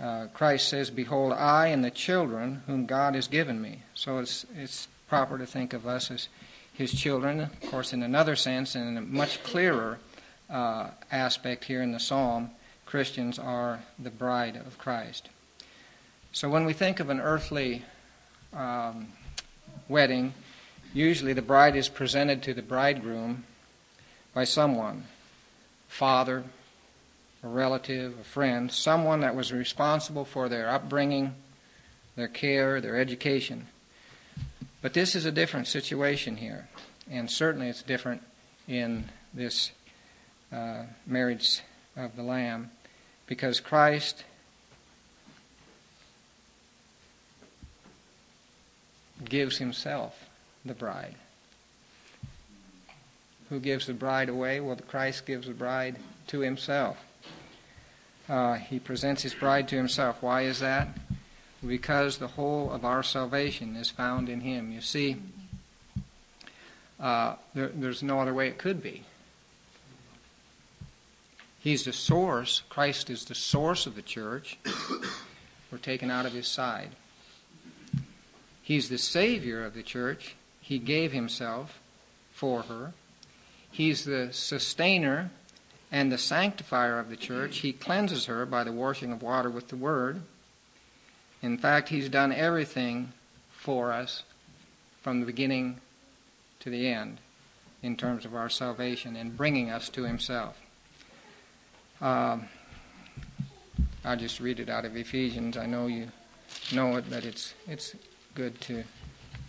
uh, 0.00 0.26
Christ 0.32 0.68
says, 0.68 0.90
Behold, 0.90 1.32
I 1.32 1.68
and 1.68 1.84
the 1.84 1.90
children 1.90 2.62
whom 2.66 2.86
God 2.86 3.14
has 3.14 3.28
given 3.28 3.60
me. 3.60 3.82
So 3.94 4.18
it's, 4.18 4.46
it's 4.56 4.88
proper 5.08 5.38
to 5.38 5.46
think 5.46 5.72
of 5.72 5.86
us 5.86 6.10
as 6.10 6.28
his 6.72 6.92
children, 6.92 7.40
of 7.40 7.60
course, 7.70 7.92
in 7.92 8.02
another 8.02 8.34
sense, 8.34 8.74
and 8.74 8.88
in 8.88 8.96
a 8.96 9.02
much 9.02 9.42
clearer 9.42 9.98
uh, 10.48 10.88
aspect 11.12 11.64
here 11.64 11.82
in 11.82 11.92
the 11.92 12.00
psalm, 12.00 12.50
Christians 12.86 13.38
are 13.38 13.80
the 13.98 14.10
bride 14.10 14.56
of 14.56 14.78
Christ. 14.78 15.28
So 16.32 16.48
when 16.48 16.64
we 16.64 16.72
think 16.72 16.98
of 16.98 17.10
an 17.10 17.20
earthly 17.20 17.84
um, 18.52 19.08
wedding, 19.88 20.32
usually 20.92 21.32
the 21.32 21.42
bride 21.42 21.76
is 21.76 21.88
presented 21.88 22.42
to 22.42 22.54
the 22.54 22.62
bridegroom 22.62 23.44
by 24.34 24.44
someone 24.44 25.04
father, 25.88 26.44
a 27.42 27.48
relative, 27.48 28.16
a 28.20 28.24
friend, 28.24 28.70
someone 28.70 29.20
that 29.20 29.34
was 29.34 29.52
responsible 29.52 30.24
for 30.24 30.48
their 30.48 30.70
upbringing, 30.70 31.34
their 32.14 32.28
care, 32.28 32.80
their 32.80 32.96
education. 32.96 33.66
But 34.80 34.94
this 34.94 35.14
is 35.14 35.24
a 35.26 35.32
different 35.32 35.66
situation 35.66 36.36
here, 36.36 36.68
and 37.10 37.30
certainly 37.30 37.68
it's 37.68 37.82
different 37.82 38.22
in 38.68 39.06
this 39.34 39.72
uh, 40.52 40.84
marriage 41.06 41.60
of 41.96 42.16
the 42.16 42.22
Lamb 42.22 42.70
because 43.26 43.60
Christ 43.60 44.24
gives 49.24 49.58
himself 49.58 50.29
the 50.64 50.74
bride. 50.74 51.14
Who 53.48 53.60
gives 53.60 53.86
the 53.86 53.94
bride 53.94 54.28
away? 54.28 54.60
Well, 54.60 54.76
Christ 54.88 55.26
gives 55.26 55.46
the 55.46 55.54
bride 55.54 55.96
to 56.28 56.40
himself. 56.40 56.96
Uh, 58.28 58.54
he 58.54 58.78
presents 58.78 59.22
his 59.22 59.34
bride 59.34 59.66
to 59.68 59.76
himself. 59.76 60.22
Why 60.22 60.42
is 60.42 60.60
that? 60.60 60.88
Because 61.66 62.18
the 62.18 62.28
whole 62.28 62.70
of 62.70 62.84
our 62.84 63.02
salvation 63.02 63.74
is 63.74 63.90
found 63.90 64.28
in 64.28 64.40
him. 64.40 64.70
You 64.70 64.80
see, 64.80 65.16
uh, 67.00 67.34
there, 67.54 67.68
there's 67.68 68.02
no 68.02 68.20
other 68.20 68.32
way 68.32 68.46
it 68.46 68.56
could 68.56 68.82
be. 68.82 69.02
He's 71.58 71.84
the 71.84 71.92
source. 71.92 72.62
Christ 72.68 73.10
is 73.10 73.24
the 73.24 73.34
source 73.34 73.86
of 73.86 73.94
the 73.94 74.02
church. 74.02 74.58
We're 75.70 75.78
taken 75.78 76.10
out 76.10 76.24
of 76.24 76.32
his 76.32 76.46
side. 76.46 76.90
He's 78.62 78.88
the 78.88 78.98
Savior 78.98 79.64
of 79.64 79.74
the 79.74 79.82
church. 79.82 80.36
He 80.70 80.78
gave 80.78 81.10
himself 81.10 81.80
for 82.30 82.62
her. 82.62 82.92
He's 83.72 84.04
the 84.04 84.28
sustainer 84.32 85.32
and 85.90 86.12
the 86.12 86.16
sanctifier 86.16 87.00
of 87.00 87.10
the 87.10 87.16
church. 87.16 87.58
He 87.58 87.72
cleanses 87.72 88.26
her 88.26 88.46
by 88.46 88.62
the 88.62 88.70
washing 88.70 89.10
of 89.10 89.20
water 89.20 89.50
with 89.50 89.66
the 89.66 89.74
Word. 89.74 90.22
In 91.42 91.58
fact, 91.58 91.88
He's 91.88 92.08
done 92.08 92.32
everything 92.32 93.12
for 93.50 93.90
us 93.90 94.22
from 95.02 95.18
the 95.18 95.26
beginning 95.26 95.80
to 96.60 96.70
the 96.70 96.86
end 96.86 97.18
in 97.82 97.96
terms 97.96 98.24
of 98.24 98.36
our 98.36 98.48
salvation 98.48 99.16
and 99.16 99.36
bringing 99.36 99.70
us 99.70 99.88
to 99.88 100.04
Himself. 100.04 100.56
Um, 102.00 102.46
I'll 104.04 104.16
just 104.16 104.38
read 104.38 104.60
it 104.60 104.68
out 104.68 104.84
of 104.84 104.96
Ephesians. 104.96 105.56
I 105.56 105.66
know 105.66 105.88
you 105.88 106.12
know 106.72 106.94
it, 106.94 107.06
but 107.10 107.24
it's 107.24 107.54
it's 107.66 107.96
good 108.36 108.60
to 108.60 108.84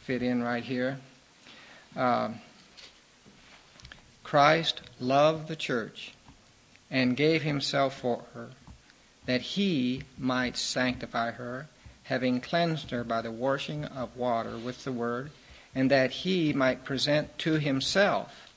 fit 0.03 0.23
in 0.23 0.41
right 0.41 0.63
here. 0.63 0.97
Um, 1.95 2.39
Christ 4.23 4.81
loved 4.99 5.47
the 5.47 5.55
church 5.55 6.13
and 6.89 7.17
gave 7.17 7.41
himself 7.41 7.99
for 7.99 8.23
her, 8.33 8.51
that 9.25 9.41
he 9.41 10.03
might 10.17 10.57
sanctify 10.57 11.31
her, 11.31 11.67
having 12.03 12.41
cleansed 12.41 12.91
her 12.91 13.03
by 13.03 13.21
the 13.21 13.31
washing 13.31 13.85
of 13.85 14.15
water 14.15 14.57
with 14.57 14.83
the 14.83 14.91
word, 14.91 15.31
and 15.75 15.91
that 15.91 16.11
he 16.11 16.53
might 16.53 16.85
present 16.85 17.37
to 17.39 17.53
himself 17.53 18.53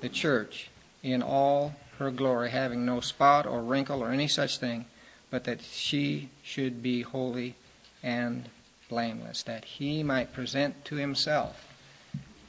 the 0.00 0.08
church 0.08 0.70
in 1.02 1.22
all 1.22 1.74
her 1.98 2.10
glory, 2.10 2.50
having 2.50 2.84
no 2.84 3.00
spot 3.00 3.46
or 3.46 3.62
wrinkle 3.62 4.02
or 4.02 4.10
any 4.10 4.28
such 4.28 4.58
thing, 4.58 4.84
but 5.30 5.44
that 5.44 5.62
she 5.62 6.28
should 6.42 6.82
be 6.82 7.02
holy 7.02 7.54
and 8.02 8.48
blameless, 8.88 9.42
that 9.42 9.64
he 9.64 10.02
might 10.02 10.32
present 10.32 10.84
to 10.84 10.96
himself 10.96 11.65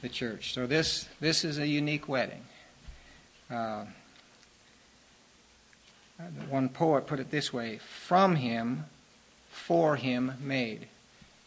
the 0.02 0.08
church. 0.08 0.54
So 0.54 0.66
this 0.66 1.08
this 1.20 1.44
is 1.44 1.58
a 1.58 1.66
unique 1.66 2.08
wedding. 2.08 2.44
Uh, 3.50 3.84
one 6.48 6.68
poet 6.68 7.06
put 7.06 7.20
it 7.20 7.30
this 7.30 7.52
way: 7.52 7.78
"From 7.78 8.36
him, 8.36 8.84
for 9.50 9.96
him 9.96 10.34
made." 10.40 10.82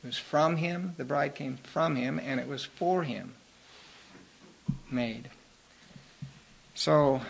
It 0.03 0.07
was 0.07 0.17
from 0.17 0.57
him. 0.57 0.95
The 0.97 1.05
bride 1.05 1.35
came 1.35 1.57
from 1.57 1.95
him, 1.95 2.19
and 2.19 2.39
it 2.39 2.47
was 2.47 2.63
for 2.63 3.03
him 3.03 3.35
made. 4.89 5.29
So 6.73 7.21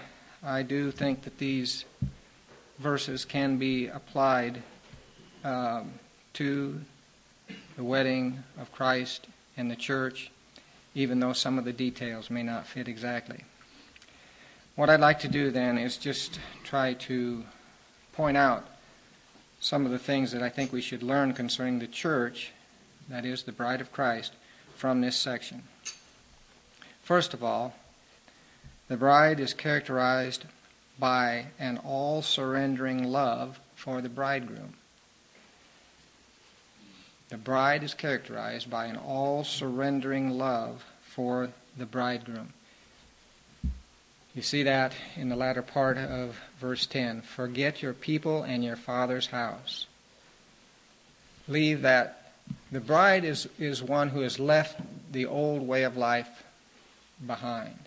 I 0.44 0.64
do 0.64 0.92
think 0.92 1.24
that 1.24 1.38
these 1.38 1.86
verses 2.80 3.26
can 3.26 3.58
be 3.58 3.88
applied 3.88 4.64
um, 5.44 5.94
to 6.34 6.82
the 7.76 7.84
wedding 7.84 8.44
of 8.60 8.72
Christ 8.72 9.28
and 9.58 9.70
the 9.70 9.76
church, 9.76 10.32
even 10.94 11.20
though 11.20 11.34
some 11.34 11.58
of 11.58 11.66
the 11.66 11.74
details 11.74 12.30
may 12.30 12.44
not 12.44 12.68
fit 12.68 12.88
exactly. 12.88 13.44
What 14.76 14.90
I'd 14.90 15.00
like 15.00 15.20
to 15.20 15.28
do 15.28 15.52
then 15.52 15.78
is 15.78 15.98
just 15.98 16.40
try 16.64 16.94
to 16.94 17.44
point 18.14 18.38
out 18.38 18.68
some 19.60 19.86
of 19.86 19.92
the 19.92 20.00
things 20.00 20.32
that 20.32 20.42
I 20.42 20.50
think 20.50 20.74
we 20.74 20.82
should 20.82 21.04
learn 21.04 21.34
concerning 21.34 21.80
the 21.80 21.88
church, 21.88 22.52
that 23.10 23.26
is, 23.26 23.44
the 23.44 23.52
bride 23.52 23.80
of 23.80 23.92
Christ, 23.92 24.34
from 24.76 25.02
this 25.02 25.16
section. 25.16 25.64
First 27.04 27.34
of 27.34 27.44
all, 27.44 27.76
the 28.88 28.98
bride 28.98 29.40
is 29.40 29.54
characterized 29.54 30.46
by 30.98 31.48
an 31.60 31.78
all 31.78 32.22
surrendering 32.22 33.04
love 33.04 33.60
for 33.76 34.02
the 34.02 34.10
bridegroom. 34.10 34.74
The 37.32 37.38
bride 37.38 37.82
is 37.82 37.94
characterized 37.94 38.70
by 38.70 38.88
an 38.88 38.98
all 38.98 39.46
surrendering 39.46 40.32
love 40.32 40.84
for 41.02 41.50
the 41.78 41.86
bridegroom. 41.86 42.52
You 44.36 44.42
see 44.42 44.64
that 44.64 44.92
in 45.16 45.30
the 45.30 45.38
latter 45.38 45.62
part 45.62 45.98
of 45.98 46.38
verse 46.60 46.86
10. 46.86 47.22
Forget 47.22 47.82
your 47.82 47.94
people 47.94 48.44
and 48.44 48.66
your 48.66 48.76
father's 48.76 49.28
house. 49.28 49.88
Leave 51.48 51.84
that. 51.84 52.34
The 52.70 52.82
bride 52.82 53.24
is, 53.24 53.48
is 53.58 53.82
one 53.82 54.10
who 54.10 54.20
has 54.22 54.38
left 54.38 54.82
the 55.14 55.26
old 55.26 55.66
way 55.66 55.84
of 55.84 55.96
life 55.96 56.44
behind. 57.26 57.80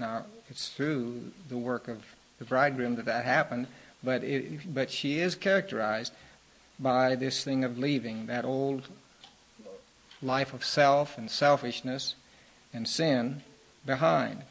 Now, 0.00 0.24
it's 0.50 0.68
through 0.68 1.30
the 1.48 1.58
work 1.58 1.86
of 1.86 2.02
the 2.40 2.44
bridegroom 2.44 2.96
that 2.96 3.04
that 3.04 3.24
happened, 3.24 3.68
but, 4.02 4.24
it, 4.24 4.74
but 4.74 4.90
she 4.90 5.20
is 5.20 5.36
characterized 5.36 6.12
by 6.78 7.14
this 7.14 7.44
thing 7.44 7.64
of 7.64 7.78
leaving 7.78 8.26
that 8.26 8.44
old 8.44 8.88
life 10.22 10.52
of 10.52 10.64
self 10.64 11.18
and 11.18 11.30
selfishness 11.30 12.14
and 12.72 12.88
sin 12.88 13.42
behind. 13.86 14.42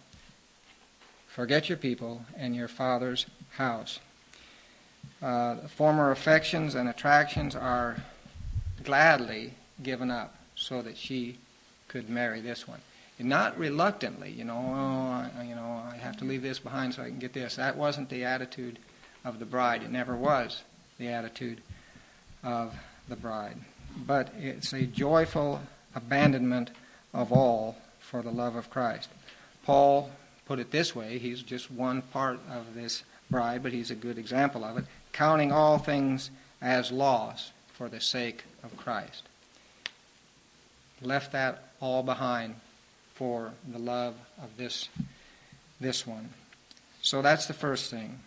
Forget 1.27 1.67
your 1.67 1.77
people 1.77 2.25
and 2.37 2.55
your 2.55 2.67
father's 2.67 3.25
house. 3.57 3.99
Uh, 5.21 5.55
former 5.67 6.11
affections 6.11 6.75
and 6.75 6.87
attractions 6.87 7.55
are 7.55 7.97
gladly 8.83 9.53
given 9.81 10.11
up 10.11 10.35
so 10.55 10.81
that 10.81 10.97
she 10.97 11.37
could 11.87 12.09
marry 12.09 12.41
this 12.41 12.67
one 12.67 12.79
And 13.19 13.29
not 13.29 13.57
reluctantly, 13.57 14.31
you 14.31 14.43
know, 14.43 14.57
oh, 14.57 15.43
you 15.43 15.55
know, 15.55 15.83
I 15.91 15.97
have 15.97 16.17
to 16.17 16.25
leave 16.25 16.41
this 16.41 16.59
behind 16.59 16.93
so 16.93 17.03
I 17.03 17.07
can 17.07 17.19
get 17.19 17.33
this. 17.33 17.55
That 17.55 17.77
wasn't 17.77 18.09
the 18.09 18.23
attitude 18.23 18.79
of 19.23 19.39
the 19.39 19.45
bride. 19.45 19.83
It 19.83 19.91
never 19.91 20.15
was 20.15 20.63
the 20.97 21.07
attitude 21.07 21.61
of 22.43 22.73
the 23.07 23.15
bride. 23.15 23.57
But 23.97 24.33
it's 24.37 24.73
a 24.73 24.83
joyful 24.83 25.61
abandonment 25.95 26.71
of 27.13 27.31
all 27.31 27.77
for 27.99 28.21
the 28.21 28.31
love 28.31 28.55
of 28.55 28.69
Christ. 28.69 29.09
Paul 29.65 30.11
put 30.45 30.59
it 30.59 30.71
this 30.71 30.95
way 30.95 31.17
he's 31.17 31.41
just 31.41 31.71
one 31.71 32.01
part 32.01 32.39
of 32.51 32.75
this 32.75 33.03
bride, 33.29 33.63
but 33.63 33.71
he's 33.71 33.91
a 33.91 33.95
good 33.95 34.17
example 34.17 34.63
of 34.63 34.77
it 34.77 34.85
counting 35.13 35.51
all 35.51 35.77
things 35.77 36.31
as 36.61 36.91
loss 36.91 37.51
for 37.71 37.87
the 37.87 38.01
sake 38.01 38.43
of 38.63 38.75
Christ. 38.75 39.23
Left 41.01 41.31
that 41.31 41.69
all 41.79 42.03
behind 42.03 42.55
for 43.13 43.53
the 43.71 43.79
love 43.79 44.15
of 44.41 44.57
this, 44.57 44.89
this 45.79 46.05
one. 46.07 46.29
So 47.01 47.21
that's 47.21 47.45
the 47.45 47.53
first 47.53 47.91
thing. 47.91 48.19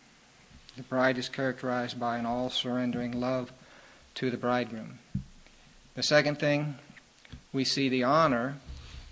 The 0.77 0.83
bride 0.83 1.19
is 1.19 1.29
characterized 1.29 1.99
by 1.99 2.19
an 2.19 2.27
all 2.27 2.51
surrendering 2.51 3.19
love 3.19 3.51
to 4.17 4.31
the 4.31 4.37
bridegroom. 4.37 4.99
The 5.95 6.03
second 6.03 6.39
thing, 6.39 6.77
we 7.53 7.65
see 7.65 7.89
the 7.89 8.03
honor 8.03 8.57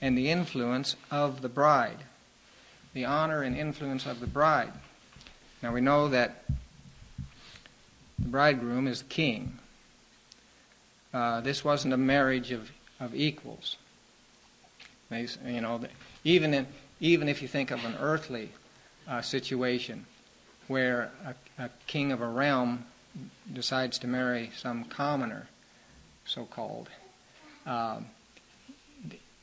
and 0.00 0.18
the 0.18 0.30
influence 0.30 0.96
of 1.10 1.40
the 1.40 1.48
bride. 1.48 1.98
The 2.94 3.04
honor 3.04 3.42
and 3.42 3.56
influence 3.56 4.06
of 4.06 4.20
the 4.20 4.26
bride. 4.26 4.72
Now 5.62 5.72
we 5.72 5.80
know 5.80 6.08
that 6.08 6.44
the 8.18 8.28
bridegroom 8.28 8.86
is 8.86 9.02
king. 9.08 9.58
Uh, 11.12 11.40
this 11.40 11.64
wasn't 11.64 11.94
a 11.94 11.98
marriage 11.98 12.50
of, 12.50 12.70
of 12.98 13.14
equals. 13.14 13.76
You 15.10 15.60
know, 15.60 15.80
even 16.24 16.54
in, 16.54 16.66
even 16.98 17.28
if 17.28 17.40
you 17.40 17.48
think 17.48 17.70
of 17.70 17.84
an 17.84 17.94
earthly 18.00 18.50
uh, 19.06 19.20
situation 19.20 20.06
where 20.66 21.10
a, 21.58 21.64
a 21.64 21.70
king 21.86 22.10
of 22.10 22.20
a 22.20 22.26
realm 22.26 22.84
decides 23.52 23.98
to 23.98 24.06
marry 24.06 24.50
some 24.56 24.84
commoner, 24.84 25.48
so 26.24 26.44
called, 26.44 26.88
um, 27.66 28.06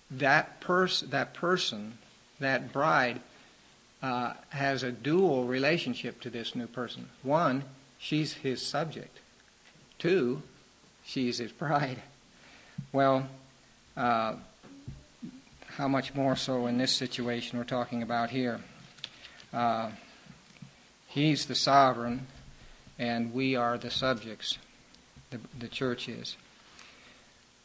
that, 0.10 0.60
pers- 0.60 1.01
that 1.01 1.34
person, 1.34 1.97
that 2.39 2.73
bride, 2.73 3.21
uh, 4.01 4.34
has 4.49 4.84
a 4.84 4.91
dual 4.91 5.45
relationship 5.45 6.19
to 6.21 6.29
this 6.29 6.55
new 6.55 6.67
person. 6.67 7.07
One, 7.23 7.63
she's 7.97 8.34
his 8.34 8.65
subject. 8.65 9.19
Two, 9.99 10.41
she's 11.05 11.38
his 11.38 11.51
bride. 11.51 12.01
Well, 12.91 13.27
uh, 13.95 14.36
how 15.67 15.88
much 15.88 16.13
more 16.13 16.36
so 16.36 16.65
in 16.65 16.77
this 16.77 16.91
situation 16.91 17.57
we're 17.57 17.63
talking 17.65 18.01
about 18.01 18.31
here? 18.31 18.60
Uh, 19.53 19.91
he's 21.07 21.45
the 21.45 21.55
sovereign, 21.55 22.27
and 23.01 23.33
we 23.33 23.55
are 23.55 23.79
the 23.79 23.89
subjects. 23.89 24.59
The, 25.31 25.39
the 25.57 25.67
church 25.67 26.07
is. 26.07 26.37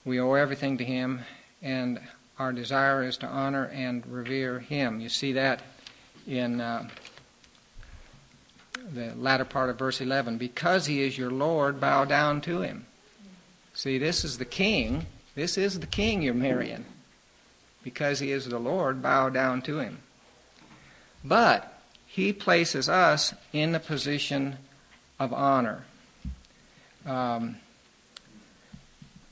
We 0.05 0.19
owe 0.19 0.33
everything 0.33 0.79
to 0.79 0.85
him, 0.85 1.21
and 1.61 2.01
our 2.39 2.53
desire 2.53 3.05
is 3.05 3.19
to 3.19 3.27
honor 3.27 3.67
and 3.67 4.05
revere 4.07 4.61
him. 4.61 4.99
You 4.99 5.11
see 5.11 5.33
that 5.35 5.61
in 6.27 6.63
uh, 6.63 6.89
the 8.95 9.13
latter 9.15 9.45
part 9.45 9.69
of 9.69 9.79
verse 9.79 10.01
11. 10.01 10.39
Because 10.39 10.87
he 10.87 11.03
is 11.03 11.19
your 11.19 11.31
Lord, 11.31 11.81
bow 11.81 12.07
down 12.07 12.41
to 12.43 12.63
him. 12.63 12.87
See, 13.75 13.99
this 13.99 14.25
is 14.25 14.39
the 14.39 14.47
king. 14.47 15.05
This 15.35 15.59
is 15.59 15.81
the 15.81 15.87
king 15.87 16.23
you're 16.23 16.33
marrying. 16.33 16.87
Because 17.85 18.21
he 18.21 18.33
is 18.33 18.47
the 18.47 18.59
Lord, 18.59 19.03
bow 19.03 19.29
down 19.29 19.61
to 19.63 19.81
him. 19.81 19.99
But 21.23 21.79
he 22.07 22.33
places 22.33 22.89
us 22.89 23.35
in 23.53 23.73
the 23.73 23.81
position 23.81 24.57
of 25.19 25.33
honor. 25.33 25.85
Um, 27.05 27.57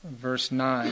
verse 0.03 0.51
9 0.51 0.91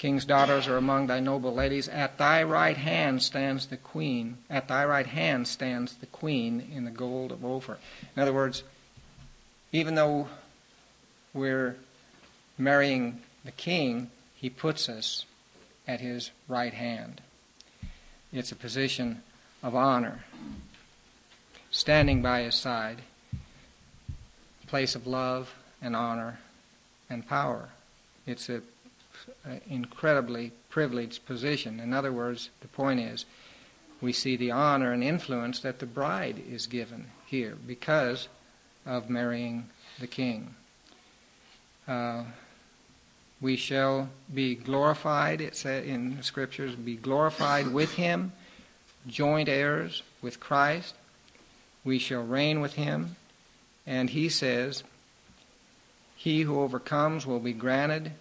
King's 0.00 0.24
daughters 0.24 0.66
are 0.66 0.78
among 0.78 1.08
thy 1.08 1.20
noble 1.20 1.52
ladies. 1.52 1.86
At 1.86 2.16
thy 2.16 2.42
right 2.42 2.78
hand 2.78 3.22
stands 3.22 3.66
the 3.66 3.76
queen. 3.76 4.38
At 4.48 4.66
thy 4.66 4.82
right 4.86 5.06
hand 5.06 5.46
stands 5.46 5.94
the 5.94 6.06
queen 6.06 6.72
in 6.74 6.86
the 6.86 6.90
gold 6.90 7.30
of 7.30 7.44
Ophir. 7.44 7.76
In 8.16 8.22
other 8.22 8.32
words, 8.32 8.62
even 9.72 9.96
though 9.96 10.28
we're 11.34 11.76
marrying 12.56 13.20
the 13.44 13.50
king, 13.50 14.10
he 14.34 14.48
puts 14.48 14.88
us 14.88 15.26
at 15.86 16.00
his 16.00 16.30
right 16.48 16.72
hand. 16.72 17.20
It's 18.32 18.52
a 18.52 18.56
position 18.56 19.22
of 19.62 19.74
honor. 19.74 20.24
Standing 21.70 22.22
by 22.22 22.40
his 22.40 22.54
side, 22.54 23.02
place 24.70 24.94
of 24.94 25.04
love 25.04 25.52
and 25.82 25.96
honor 25.96 26.38
and 27.10 27.26
power. 27.26 27.68
It's 28.24 28.48
an 28.48 28.62
incredibly 29.68 30.52
privileged 30.68 31.26
position. 31.26 31.80
In 31.80 31.92
other 31.92 32.12
words, 32.12 32.50
the 32.60 32.68
point 32.68 33.00
is, 33.00 33.26
we 34.00 34.12
see 34.12 34.36
the 34.36 34.52
honor 34.52 34.92
and 34.92 35.02
influence 35.02 35.58
that 35.60 35.80
the 35.80 35.86
bride 35.86 36.40
is 36.48 36.68
given 36.68 37.06
here 37.26 37.56
because 37.66 38.28
of 38.86 39.10
marrying 39.10 39.68
the 39.98 40.06
king. 40.06 40.54
Uh, 41.88 42.22
we 43.40 43.56
shall 43.56 44.08
be 44.32 44.54
glorified, 44.54 45.40
it 45.40 45.56
said 45.56 45.84
in 45.84 46.16
the 46.16 46.22
scriptures, 46.22 46.76
be 46.76 46.94
glorified 46.94 47.72
with 47.72 47.94
him, 47.94 48.32
joint 49.08 49.48
heirs 49.48 50.04
with 50.22 50.38
Christ. 50.38 50.94
We 51.84 51.98
shall 51.98 52.22
reign 52.22 52.60
with 52.60 52.74
him. 52.74 53.16
And 53.90 54.08
he 54.08 54.30
says, 54.30 54.84
He 56.16 56.42
who 56.42 56.60
overcomes 56.60 57.26
will 57.26 57.40
be 57.40 57.52
granted 57.52 58.12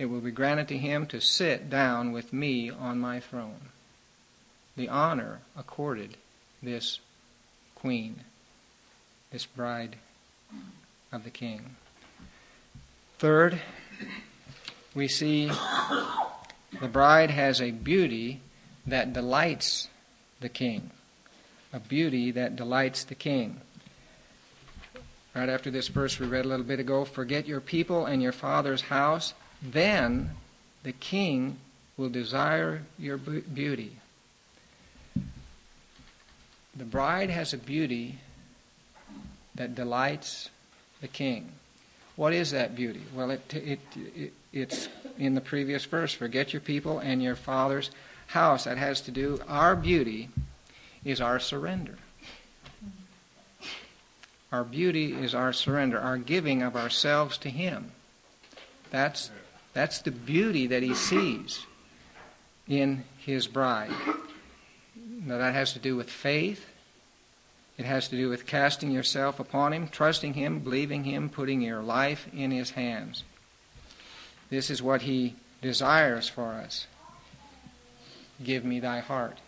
it 0.00 0.08
will 0.08 0.22
be 0.22 0.30
granted 0.30 0.66
to 0.68 0.78
him 0.78 1.04
to 1.08 1.20
sit 1.20 1.68
down 1.68 2.10
with 2.10 2.32
me 2.32 2.70
on 2.70 2.98
my 2.98 3.20
throne. 3.20 3.68
The 4.74 4.88
honor 4.88 5.40
accorded 5.54 6.16
this 6.62 7.00
queen, 7.74 8.24
this 9.30 9.44
bride 9.44 9.96
of 11.12 11.24
the 11.24 11.30
king. 11.30 11.76
Third, 13.18 13.60
we 14.94 15.06
see 15.06 15.48
the 16.80 16.88
bride 16.88 17.30
has 17.30 17.60
a 17.60 17.70
beauty 17.70 18.40
that 18.86 19.12
delights 19.12 19.88
the 20.40 20.48
king. 20.48 20.92
A 21.74 21.78
beauty 21.78 22.30
that 22.30 22.56
delights 22.56 23.04
the 23.04 23.14
king. 23.14 23.60
Right 25.34 25.48
after 25.48 25.70
this 25.70 25.88
verse 25.88 26.18
we 26.18 26.26
read 26.26 26.44
a 26.44 26.48
little 26.48 26.64
bit 26.64 26.80
ago 26.80 27.04
forget 27.04 27.46
your 27.46 27.60
people 27.60 28.06
and 28.06 28.22
your 28.22 28.32
father's 28.32 28.82
house 28.82 29.34
then 29.62 30.30
the 30.82 30.92
king 30.92 31.58
will 31.96 32.08
desire 32.08 32.82
your 32.98 33.18
beauty. 33.18 33.96
The 36.74 36.84
bride 36.84 37.30
has 37.30 37.52
a 37.52 37.58
beauty 37.58 38.18
that 39.54 39.74
delights 39.74 40.48
the 41.00 41.08
king. 41.08 41.52
What 42.16 42.32
is 42.32 42.52
that 42.52 42.74
beauty? 42.74 43.02
Well, 43.14 43.30
it, 43.30 43.54
it, 43.54 43.80
it, 43.94 44.32
it's 44.52 44.88
in 45.18 45.34
the 45.34 45.40
previous 45.40 45.84
verse 45.84 46.14
forget 46.14 46.52
your 46.52 46.60
people 46.60 46.98
and 46.98 47.22
your 47.22 47.36
father's 47.36 47.90
house. 48.28 48.64
That 48.64 48.78
has 48.78 49.02
to 49.02 49.10
do, 49.10 49.40
our 49.46 49.76
beauty 49.76 50.30
is 51.04 51.20
our 51.20 51.38
surrender. 51.38 51.96
Our 54.52 54.64
beauty 54.64 55.12
is 55.12 55.34
our 55.34 55.52
surrender, 55.52 55.98
our 55.98 56.18
giving 56.18 56.62
of 56.62 56.76
ourselves 56.76 57.38
to 57.38 57.50
Him. 57.50 57.92
That's 58.90 59.30
that's 59.72 60.00
the 60.00 60.10
beauty 60.10 60.66
that 60.66 60.82
he 60.82 60.94
sees 60.94 61.66
in 62.68 63.04
his 63.18 63.46
bride. 63.46 63.92
Now, 65.24 65.38
that 65.38 65.54
has 65.54 65.72
to 65.74 65.78
do 65.78 65.96
with 65.96 66.10
faith. 66.10 66.66
It 67.78 67.84
has 67.84 68.08
to 68.08 68.16
do 68.16 68.28
with 68.28 68.46
casting 68.46 68.90
yourself 68.90 69.40
upon 69.40 69.72
him, 69.72 69.88
trusting 69.88 70.34
him, 70.34 70.60
believing 70.60 71.04
him, 71.04 71.28
putting 71.28 71.62
your 71.62 71.82
life 71.82 72.28
in 72.34 72.50
his 72.50 72.70
hands. 72.70 73.24
This 74.50 74.70
is 74.70 74.82
what 74.82 75.02
he 75.02 75.36
desires 75.62 76.28
for 76.28 76.52
us. 76.52 76.86
Give 78.42 78.64
me 78.64 78.80
thy 78.80 79.00
heart. 79.00 79.38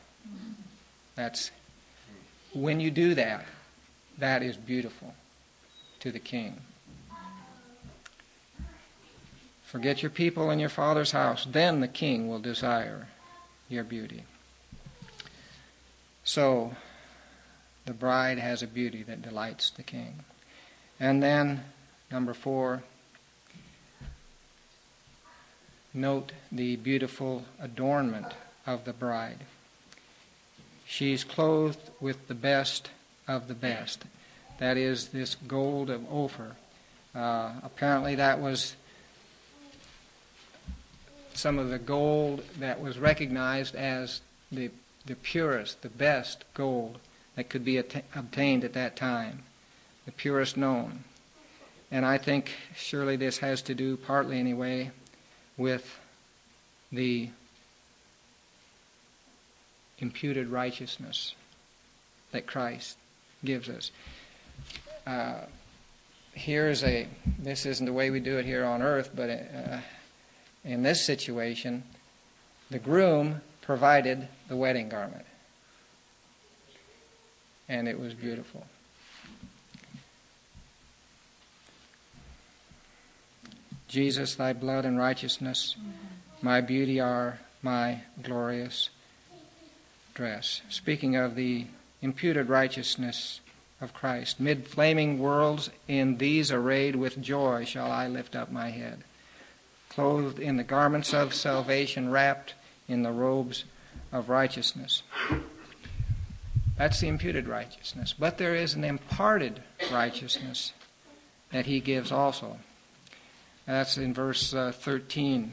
That's 1.15 1.51
when 2.53 2.81
you 2.81 2.91
do 2.91 3.15
that, 3.15 3.45
that 4.19 4.43
is 4.43 4.57
beautiful 4.57 5.15
to 6.01 6.13
the 6.13 6.19
king. 6.19 6.61
Forget 9.65 10.03
your 10.03 10.11
people 10.11 10.51
and 10.51 10.61
your 10.61 10.69
father's 10.69 11.13
house, 11.13 11.47
then 11.51 11.81
the 11.81 11.89
king 11.89 12.29
will 12.29 12.39
desire 12.39 13.09
your 13.69 13.85
beauty. 13.85 14.25
So, 16.25 16.73
the 17.87 17.95
bride 17.95 18.39
has 18.39 18.63
a 18.63 18.67
beauty 18.67 19.03
that 19.05 19.23
delights 19.23 19.71
the 19.71 19.83
king. 19.83 20.25
And 21.01 21.23
then, 21.23 21.65
number 22.11 22.35
four, 22.35 22.83
note 25.95 26.33
the 26.53 26.77
beautiful 26.77 27.45
adornment 27.59 28.35
of 28.67 28.85
the 28.85 28.93
bride. 28.93 29.39
She's 30.87 31.25
clothed 31.25 31.91
with 32.01 32.29
the 32.29 32.35
best 32.35 32.91
of 33.37 33.49
the 33.49 33.55
best. 33.55 34.05
that 34.59 34.77
is, 34.77 35.09
this 35.09 35.35
gold 35.49 35.91
of 35.91 36.05
Ophir. 36.13 36.53
Uh, 37.15 37.53
apparently, 37.65 38.15
that 38.15 38.41
was 38.41 38.77
some 41.35 41.59
of 41.59 41.71
the 41.71 41.79
gold 41.79 42.45
that 42.59 42.81
was 42.81 42.99
recognized 42.99 43.75
as 43.75 44.21
the, 44.53 44.71
the 45.07 45.17
purest, 45.17 45.83
the 45.83 45.89
best 45.89 46.45
gold 46.55 46.99
that 47.35 47.49
could 47.49 47.65
be 47.65 47.79
at- 47.79 48.05
obtained 48.15 48.65
at 48.65 48.75
that 48.75 48.95
time, 48.95 49.43
the 50.05 50.13
purest 50.13 50.57
known. 50.57 51.05
And 51.91 52.07
I 52.07 52.19
think 52.19 52.53
surely 52.77 53.17
this 53.17 53.39
has 53.39 53.63
to 53.63 53.75
do, 53.75 53.97
partly 53.97 54.39
anyway, 54.39 54.91
with 55.57 55.99
the 56.93 57.31
imputed 59.99 60.49
righteousness 60.49 61.35
that 62.33 62.47
Christ 62.47 62.97
gives 63.45 63.69
us. 63.69 63.91
Uh, 65.07 65.41
here's 66.33 66.83
a, 66.85 67.09
this 67.39 67.67
isn't 67.67 67.87
the 67.87 67.93
way 67.93 68.11
we 68.11 68.21
do 68.21 68.39
it 68.39 68.45
here 68.45 68.65
on 68.65 68.83
earth, 68.83 69.11
but 69.15 69.31
uh, 69.31 69.79
in 70.65 70.83
this 70.83 71.05
situation, 71.05 71.83
the 72.71 72.79
groom 72.79 73.41
provided 73.61 74.29
the 74.49 74.57
wedding 74.57 74.89
garment. 74.89 75.27
And 77.69 77.89
it 77.89 77.99
was 77.99 78.15
beautiful. 78.15 78.67
Jesus, 83.89 84.37
thy 84.37 84.53
blood 84.53 84.87
and 84.87 84.99
righteousness, 84.99 85.77
my 86.41 86.61
beauty 86.61 86.99
are 86.99 87.41
my 87.61 88.01
glorious 88.23 88.89
dress. 90.15 90.63
Speaking 90.71 91.15
of 91.15 91.35
the 91.35 91.67
imputed 92.03 92.49
righteousness 92.49 93.41
of 93.81 93.95
Christ, 93.95 94.39
mid 94.39 94.69
flaming 94.69 95.19
worlds, 95.19 95.71
in 95.89 96.19
these 96.19 96.53
arrayed 96.53 96.97
with 96.97 97.23
joy 97.23 97.65
shall 97.65 97.91
I 97.91 98.09
lift 98.09 98.37
up 98.37 98.53
my 98.53 98.71
head 98.71 99.05
clothed 99.93 100.39
in 100.39 100.57
the 100.57 100.65
garments 100.65 101.13
of 101.13 101.35
salvation, 101.35 102.11
wrapped 102.11 102.55
in 102.89 103.03
the 103.03 103.13
robes 103.13 103.65
of 104.11 104.31
righteousness. 104.31 105.03
That's 106.79 107.01
the 107.01 107.09
imputed 107.09 107.47
righteousness. 107.47 108.15
But 108.19 108.39
there 108.39 108.55
is 108.55 108.73
an 108.73 108.85
imparted 108.85 109.63
righteousness 109.93 110.73
that 111.51 111.67
he 111.67 111.81
gives 111.81 112.11
also. 112.11 112.59
That's 113.67 113.99
in 113.99 114.15
verse 114.15 114.55
uh, 114.55 114.73
13. 114.73 115.53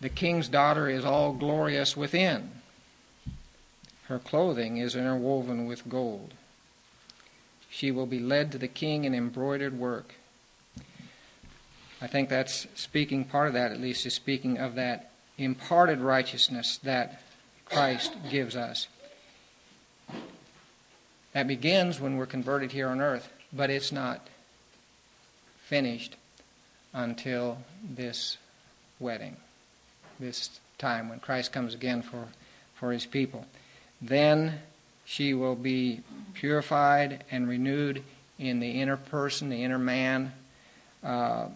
The 0.00 0.08
king's 0.08 0.48
daughter 0.48 0.88
is 0.88 1.04
all 1.04 1.32
glorious 1.32 1.96
within. 1.96 2.52
Her 4.08 4.18
clothing 4.18 4.76
is 4.76 4.94
interwoven 4.94 5.66
with 5.66 5.88
gold. 5.88 6.34
She 7.68 7.90
will 7.90 8.06
be 8.06 8.20
led 8.20 8.52
to 8.52 8.58
the 8.58 8.68
king 8.68 9.04
in 9.04 9.14
embroidered 9.14 9.78
work. 9.78 10.14
I 12.00 12.06
think 12.06 12.28
that's 12.28 12.66
speaking, 12.74 13.24
part 13.24 13.48
of 13.48 13.54
that 13.54 13.72
at 13.72 13.80
least, 13.80 14.06
is 14.06 14.14
speaking 14.14 14.58
of 14.58 14.76
that 14.76 15.10
imparted 15.38 16.00
righteousness 16.00 16.78
that 16.78 17.22
Christ 17.64 18.14
gives 18.30 18.54
us. 18.54 18.86
That 21.32 21.48
begins 21.48 22.00
when 22.00 22.16
we're 22.16 22.26
converted 22.26 22.72
here 22.72 22.88
on 22.88 23.00
earth, 23.00 23.28
but 23.52 23.70
it's 23.70 23.92
not 23.92 24.28
finished 25.64 26.16
until 26.94 27.58
this 27.82 28.38
wedding, 29.00 29.36
this 30.20 30.60
time 30.78 31.08
when 31.08 31.18
Christ 31.18 31.52
comes 31.52 31.74
again 31.74 32.02
for, 32.02 32.28
for 32.74 32.92
his 32.92 33.04
people. 33.04 33.46
Then 34.00 34.60
she 35.04 35.34
will 35.34 35.56
be 35.56 36.02
purified 36.34 37.24
and 37.30 37.48
renewed 37.48 38.02
in 38.38 38.60
the 38.60 38.80
inner 38.80 38.96
person, 38.96 39.48
the 39.48 39.64
inner 39.64 39.78
man. 39.78 40.32
Uh, 41.02 41.48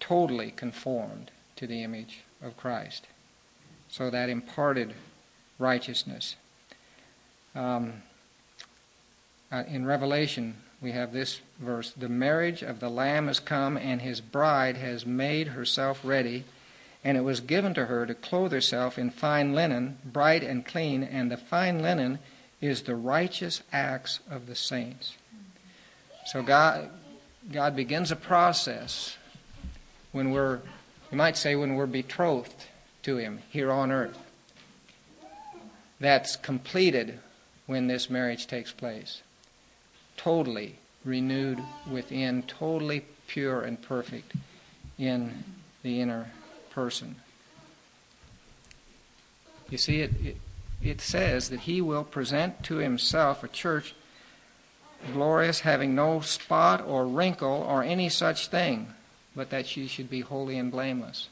totally 0.00 0.52
conformed 0.52 1.30
to 1.56 1.66
the 1.66 1.82
image 1.82 2.20
of 2.42 2.56
Christ. 2.56 3.06
So 3.88 4.10
that 4.10 4.28
imparted 4.28 4.94
righteousness. 5.58 6.36
Um, 7.54 8.02
uh, 9.50 9.64
in 9.68 9.86
Revelation, 9.86 10.56
we 10.80 10.92
have 10.92 11.12
this 11.12 11.40
verse 11.58 11.92
The 11.92 12.08
marriage 12.08 12.62
of 12.62 12.80
the 12.80 12.88
Lamb 12.88 13.26
has 13.26 13.40
come, 13.40 13.76
and 13.76 14.00
his 14.00 14.20
bride 14.20 14.76
has 14.76 15.06
made 15.06 15.48
herself 15.48 16.00
ready. 16.04 16.44
And 17.06 17.16
it 17.16 17.20
was 17.20 17.38
given 17.38 17.72
to 17.74 17.86
her 17.86 18.04
to 18.04 18.16
clothe 18.16 18.50
herself 18.50 18.98
in 18.98 19.10
fine 19.10 19.52
linen, 19.52 19.98
bright 20.04 20.42
and 20.42 20.66
clean, 20.66 21.04
and 21.04 21.30
the 21.30 21.36
fine 21.36 21.80
linen 21.80 22.18
is 22.60 22.82
the 22.82 22.96
righteous 22.96 23.62
acts 23.72 24.18
of 24.28 24.48
the 24.48 24.56
saints. 24.56 25.14
So 26.26 26.42
God, 26.42 26.90
God 27.52 27.76
begins 27.76 28.10
a 28.10 28.16
process 28.16 29.16
when 30.10 30.32
we're, 30.32 30.58
you 31.12 31.16
might 31.16 31.36
say, 31.36 31.54
when 31.54 31.76
we're 31.76 31.86
betrothed 31.86 32.64
to 33.04 33.18
Him 33.18 33.38
here 33.50 33.70
on 33.70 33.92
earth. 33.92 34.18
That's 36.00 36.34
completed 36.34 37.20
when 37.66 37.86
this 37.86 38.10
marriage 38.10 38.48
takes 38.48 38.72
place. 38.72 39.22
Totally 40.16 40.80
renewed 41.04 41.62
within, 41.88 42.42
totally 42.42 43.04
pure 43.28 43.62
and 43.62 43.80
perfect 43.80 44.32
in 44.98 45.44
the 45.84 46.00
inner 46.00 46.26
person. 46.76 47.16
You 49.70 49.78
see, 49.78 50.02
it, 50.02 50.12
it, 50.22 50.36
it, 50.82 51.00
says 51.00 51.48
that 51.48 51.60
he 51.60 51.80
will 51.80 52.04
present 52.04 52.62
to 52.64 52.76
himself 52.76 53.42
a 53.42 53.48
church 53.48 53.94
glorious, 55.14 55.60
having 55.60 55.94
no 55.94 56.20
spot 56.20 56.84
or 56.86 57.06
wrinkle 57.06 57.64
or 57.66 57.82
any 57.82 58.10
such 58.10 58.48
thing, 58.48 58.88
but 59.34 59.48
that 59.48 59.66
she 59.66 59.86
should 59.86 60.10
be 60.10 60.20
holy 60.20 60.58
and 60.58 60.70
blameless. 60.70 61.30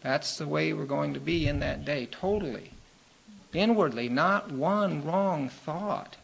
That's 0.00 0.38
the 0.38 0.46
way 0.46 0.72
we're 0.72 0.84
going 0.84 1.12
to 1.14 1.20
be 1.20 1.48
in 1.48 1.58
that 1.58 1.84
day, 1.84 2.06
totally. 2.06 2.70
Inwardly, 3.52 4.08
not 4.08 4.52
one 4.52 5.04
wrong 5.04 5.48
thought. 5.48 6.16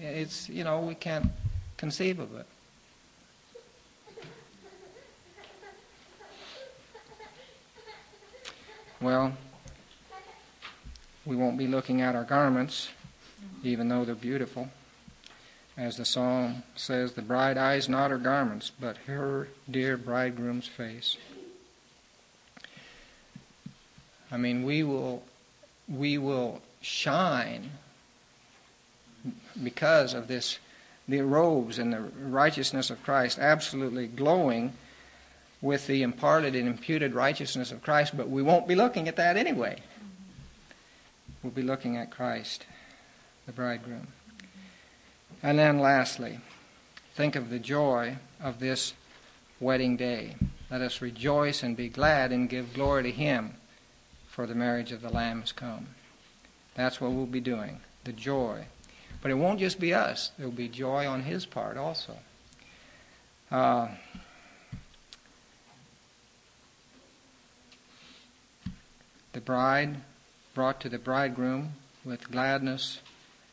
It's, 0.00 0.48
you 0.48 0.62
know, 0.62 0.78
we 0.78 0.94
can't 0.94 1.32
conceive 1.76 2.20
of 2.20 2.36
it. 2.36 2.46
Well, 9.00 9.32
we 11.24 11.34
won't 11.34 11.56
be 11.56 11.66
looking 11.66 12.02
at 12.02 12.14
our 12.14 12.24
garments, 12.24 12.90
even 13.62 13.88
though 13.88 14.04
they're 14.04 14.14
beautiful. 14.14 14.68
As 15.74 15.96
the 15.96 16.04
psalm 16.04 16.64
says, 16.76 17.14
the 17.14 17.22
bride 17.22 17.56
eyes 17.56 17.88
not 17.88 18.10
her 18.10 18.18
garments, 18.18 18.70
but 18.78 18.98
her 19.06 19.48
dear 19.70 19.96
bridegroom's 19.96 20.68
face. 20.68 21.16
I 24.30 24.36
mean, 24.36 24.64
we 24.64 24.82
will, 24.82 25.22
we 25.88 26.18
will 26.18 26.60
shine 26.82 27.70
because 29.62 30.12
of 30.12 30.28
this, 30.28 30.58
the 31.08 31.22
robes 31.22 31.78
and 31.78 31.90
the 31.90 32.00
righteousness 32.00 32.90
of 32.90 33.02
Christ, 33.02 33.38
absolutely 33.38 34.08
glowing 34.08 34.74
with 35.62 35.86
the 35.86 36.02
imparted 36.02 36.54
and 36.54 36.66
imputed 36.66 37.14
righteousness 37.14 37.70
of 37.72 37.82
Christ, 37.82 38.16
but 38.16 38.30
we 38.30 38.42
won't 38.42 38.66
be 38.66 38.74
looking 38.74 39.08
at 39.08 39.16
that 39.16 39.36
anyway. 39.36 39.78
We'll 41.42 41.52
be 41.52 41.62
looking 41.62 41.96
at 41.96 42.10
Christ, 42.10 42.66
the 43.46 43.52
bridegroom. 43.52 44.08
And 45.42 45.58
then 45.58 45.78
lastly, 45.78 46.38
think 47.14 47.36
of 47.36 47.50
the 47.50 47.58
joy 47.58 48.16
of 48.42 48.60
this 48.60 48.94
wedding 49.58 49.96
day. 49.96 50.36
Let 50.70 50.82
us 50.82 51.02
rejoice 51.02 51.62
and 51.62 51.76
be 51.76 51.88
glad 51.88 52.32
and 52.32 52.48
give 52.48 52.74
glory 52.74 53.04
to 53.04 53.10
Him, 53.10 53.54
for 54.28 54.46
the 54.46 54.54
marriage 54.54 54.92
of 54.92 55.02
the 55.02 55.10
Lamb 55.10 55.40
has 55.40 55.52
come. 55.52 55.88
That's 56.74 57.00
what 57.00 57.12
we'll 57.12 57.26
be 57.26 57.40
doing, 57.40 57.80
the 58.04 58.12
joy. 58.12 58.66
But 59.20 59.30
it 59.30 59.34
won't 59.34 59.60
just 59.60 59.80
be 59.80 59.92
us, 59.92 60.30
there 60.38 60.46
will 60.46 60.54
be 60.54 60.68
joy 60.68 61.06
on 61.06 61.22
His 61.22 61.44
part 61.44 61.76
also. 61.76 62.16
Uh, 63.50 63.88
the 69.32 69.40
bride 69.40 69.96
brought 70.54 70.80
to 70.80 70.88
the 70.88 70.98
bridegroom 70.98 71.72
with 72.04 72.30
gladness 72.30 73.00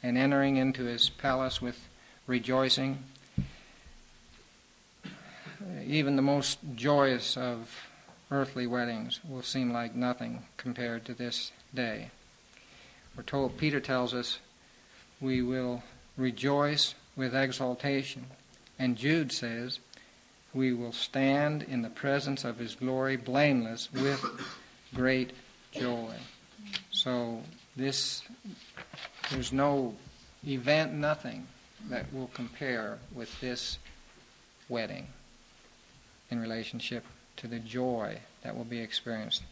and 0.01 0.17
entering 0.17 0.57
into 0.57 0.83
his 0.83 1.09
palace 1.09 1.61
with 1.61 1.87
rejoicing. 2.25 3.03
Even 5.85 6.15
the 6.15 6.21
most 6.21 6.59
joyous 6.75 7.37
of 7.37 7.87
earthly 8.31 8.67
weddings 8.67 9.19
will 9.27 9.43
seem 9.43 9.71
like 9.71 9.95
nothing 9.95 10.43
compared 10.57 11.05
to 11.05 11.13
this 11.13 11.51
day. 11.73 12.09
We're 13.15 13.23
told, 13.23 13.57
Peter 13.57 13.79
tells 13.79 14.13
us, 14.13 14.39
we 15.19 15.41
will 15.41 15.83
rejoice 16.17 16.93
with 17.15 17.35
exultation. 17.35 18.27
And 18.77 18.95
Jude 18.95 19.31
says, 19.31 19.79
we 20.53 20.73
will 20.73 20.91
stand 20.91 21.63
in 21.63 21.81
the 21.81 21.89
presence 21.89 22.43
of 22.43 22.59
his 22.59 22.75
glory 22.75 23.17
blameless 23.17 23.89
with 23.91 24.23
great 24.93 25.31
joy. 25.79 26.13
So 26.91 27.41
this 27.75 28.23
there's 29.31 29.51
no 29.51 29.95
event, 30.45 30.93
nothing 30.93 31.47
that 31.89 32.11
will 32.13 32.29
compare 32.33 32.97
with 33.13 33.39
this 33.41 33.77
wedding 34.69 35.07
in 36.29 36.39
relationship 36.39 37.03
to 37.37 37.47
the 37.47 37.59
joy 37.59 38.19
that 38.43 38.55
will 38.55 38.65
be 38.65 38.79
experienced. 38.79 39.43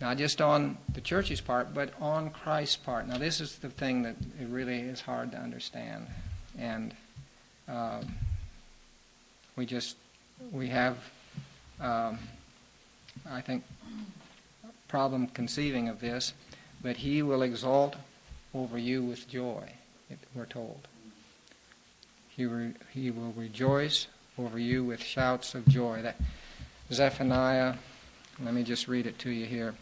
Not 0.00 0.16
just 0.16 0.40
on 0.40 0.78
the 0.92 1.00
church's 1.00 1.40
part, 1.40 1.74
but 1.74 1.92
on 2.00 2.30
Christ's 2.30 2.76
part. 2.76 3.08
Now, 3.08 3.18
this 3.18 3.40
is 3.40 3.58
the 3.58 3.68
thing 3.68 4.02
that 4.02 4.16
it 4.40 4.48
really 4.48 4.78
is 4.78 5.00
hard 5.00 5.32
to 5.32 5.38
understand. 5.38 6.06
And 6.56 6.94
uh, 7.68 8.02
we 9.56 9.66
just, 9.66 9.96
we 10.52 10.68
have, 10.68 10.96
um, 11.80 12.18
I 13.28 13.40
think, 13.40 13.64
problem 14.88 15.28
conceiving 15.28 15.88
of 15.88 16.00
this, 16.00 16.32
but 16.82 16.96
he 16.96 17.22
will 17.22 17.42
exalt 17.42 17.96
over 18.54 18.78
you 18.78 19.02
with 19.02 19.28
joy, 19.28 19.70
we're 20.34 20.46
told. 20.46 20.88
He, 22.28 22.46
re, 22.46 22.72
he 22.92 23.10
will 23.10 23.32
rejoice 23.36 24.06
over 24.38 24.58
you 24.58 24.84
with 24.84 25.02
shouts 25.02 25.54
of 25.54 25.66
joy. 25.68 26.02
That 26.02 26.16
Zephaniah, 26.90 27.74
let 28.40 28.54
me 28.54 28.62
just 28.62 28.88
read 28.88 29.06
it 29.06 29.18
to 29.20 29.30
you 29.30 29.46
here. 29.46 29.74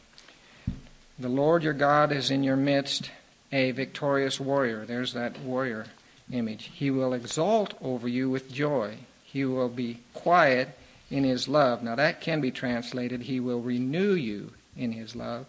The 1.19 1.29
Lord 1.29 1.63
your 1.63 1.73
God 1.73 2.13
is 2.13 2.31
in 2.31 2.43
your 2.43 2.57
midst, 2.57 3.11
a 3.53 3.71
victorious 3.71 4.41
warrior. 4.41 4.85
There's 4.85 5.13
that 5.13 5.39
warrior 5.41 5.87
image. 6.33 6.71
He 6.75 6.91
will 6.91 7.13
exalt 7.13 7.75
over 7.81 8.09
you 8.09 8.29
with 8.29 8.53
joy. 8.53 8.97
He 9.25 9.45
will 9.45 9.69
be 9.69 10.01
quiet 10.15 10.71
in 11.11 11.25
his 11.25 11.47
love. 11.47 11.83
Now 11.83 11.95
that 11.95 12.21
can 12.21 12.41
be 12.41 12.51
translated, 12.51 13.23
he 13.23 13.39
will 13.39 13.61
renew 13.61 14.15
you 14.15 14.53
in 14.77 14.93
his 14.93 15.17
love. 15.17 15.47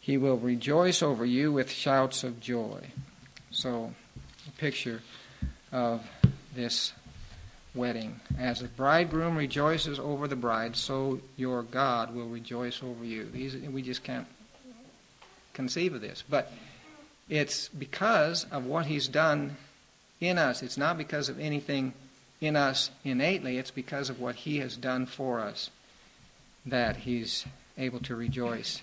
He 0.00 0.16
will 0.16 0.38
rejoice 0.38 1.02
over 1.02 1.24
you 1.24 1.52
with 1.52 1.70
shouts 1.70 2.24
of 2.24 2.40
joy. 2.40 2.86
So, 3.50 3.92
a 4.48 4.50
picture 4.58 5.02
of 5.72 6.06
this 6.54 6.92
wedding. 7.74 8.20
As 8.38 8.60
the 8.60 8.68
bridegroom 8.68 9.36
rejoices 9.36 9.98
over 9.98 10.26
the 10.26 10.36
bride, 10.36 10.76
so 10.76 11.20
your 11.36 11.62
God 11.62 12.14
will 12.14 12.28
rejoice 12.28 12.82
over 12.82 13.04
you. 13.04 13.28
These, 13.30 13.56
we 13.56 13.82
just 13.82 14.02
can't 14.02 14.26
conceive 15.52 15.94
of 15.94 16.00
this. 16.00 16.24
But 16.28 16.52
it's 17.28 17.68
because 17.68 18.46
of 18.50 18.66
what 18.66 18.86
he's 18.86 19.08
done 19.08 19.56
in 20.20 20.38
us. 20.38 20.62
It's 20.62 20.76
not 20.76 20.98
because 20.98 21.28
of 21.28 21.38
anything 21.38 21.92
in 22.40 22.56
us 22.56 22.90
innately, 23.04 23.58
it's 23.58 23.70
because 23.70 24.08
of 24.08 24.18
what 24.18 24.34
he 24.34 24.58
has 24.58 24.76
done 24.76 25.04
for 25.04 25.40
us 25.40 25.70
that 26.64 26.96
he's 26.96 27.44
able 27.80 27.98
to 28.00 28.14
rejoice 28.14 28.82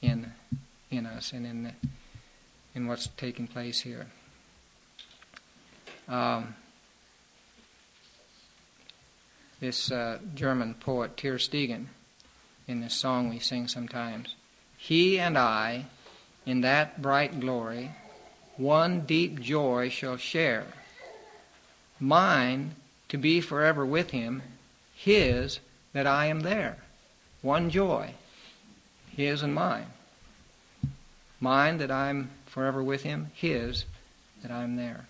in 0.00 0.32
in 0.92 1.06
us 1.06 1.32
and 1.32 1.46
in 1.46 1.62
the, 1.64 1.72
in 2.74 2.86
what's 2.86 3.08
taking 3.16 3.46
place 3.46 3.80
here. 3.80 4.06
Um, 6.08 6.54
this 9.60 9.90
uh, 9.90 10.18
German 10.34 10.74
poet 10.74 11.16
Tersteegen, 11.16 11.86
in 12.68 12.80
this 12.80 12.94
song 12.94 13.30
we 13.30 13.38
sing 13.38 13.68
sometimes, 13.68 14.34
he 14.76 15.18
and 15.18 15.38
I, 15.38 15.86
in 16.44 16.60
that 16.60 17.00
bright 17.00 17.40
glory, 17.40 17.92
one 18.56 19.02
deep 19.02 19.40
joy 19.40 19.88
shall 19.88 20.16
share. 20.16 20.66
Mine 21.98 22.74
to 23.08 23.16
be 23.16 23.40
forever 23.40 23.86
with 23.86 24.10
him, 24.10 24.42
his 24.94 25.60
that 25.92 26.06
I 26.06 26.26
am 26.26 26.40
there. 26.40 26.78
One 27.42 27.70
joy 27.70 28.14
his 29.16 29.42
and 29.42 29.54
mine. 29.54 29.86
Mine 31.40 31.78
that 31.78 31.90
I'm 31.90 32.30
forever 32.46 32.82
with 32.82 33.02
him, 33.02 33.30
his 33.34 33.84
that 34.42 34.50
I'm 34.50 34.76
there. 34.76 35.06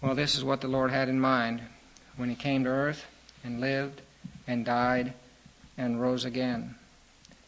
Well, 0.00 0.14
this 0.14 0.36
is 0.36 0.44
what 0.44 0.60
the 0.60 0.68
Lord 0.68 0.90
had 0.90 1.08
in 1.08 1.20
mind 1.20 1.62
when 2.16 2.28
he 2.28 2.34
came 2.34 2.64
to 2.64 2.70
earth 2.70 3.04
and 3.42 3.60
lived 3.60 4.02
and 4.46 4.64
died 4.64 5.14
and 5.76 6.00
rose 6.00 6.24
again. 6.24 6.76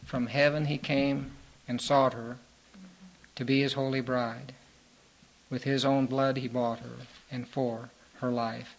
From 0.05 0.27
heaven 0.27 0.65
he 0.65 0.77
came 0.77 1.31
and 1.67 1.79
sought 1.79 2.13
her 2.13 2.37
to 3.35 3.45
be 3.45 3.61
his 3.61 3.73
holy 3.73 4.01
bride. 4.01 4.53
With 5.49 5.63
his 5.63 5.85
own 5.85 6.05
blood 6.05 6.37
he 6.37 6.47
bought 6.47 6.79
her, 6.79 7.07
and 7.29 7.47
for 7.47 7.89
her 8.19 8.31
life 8.31 8.75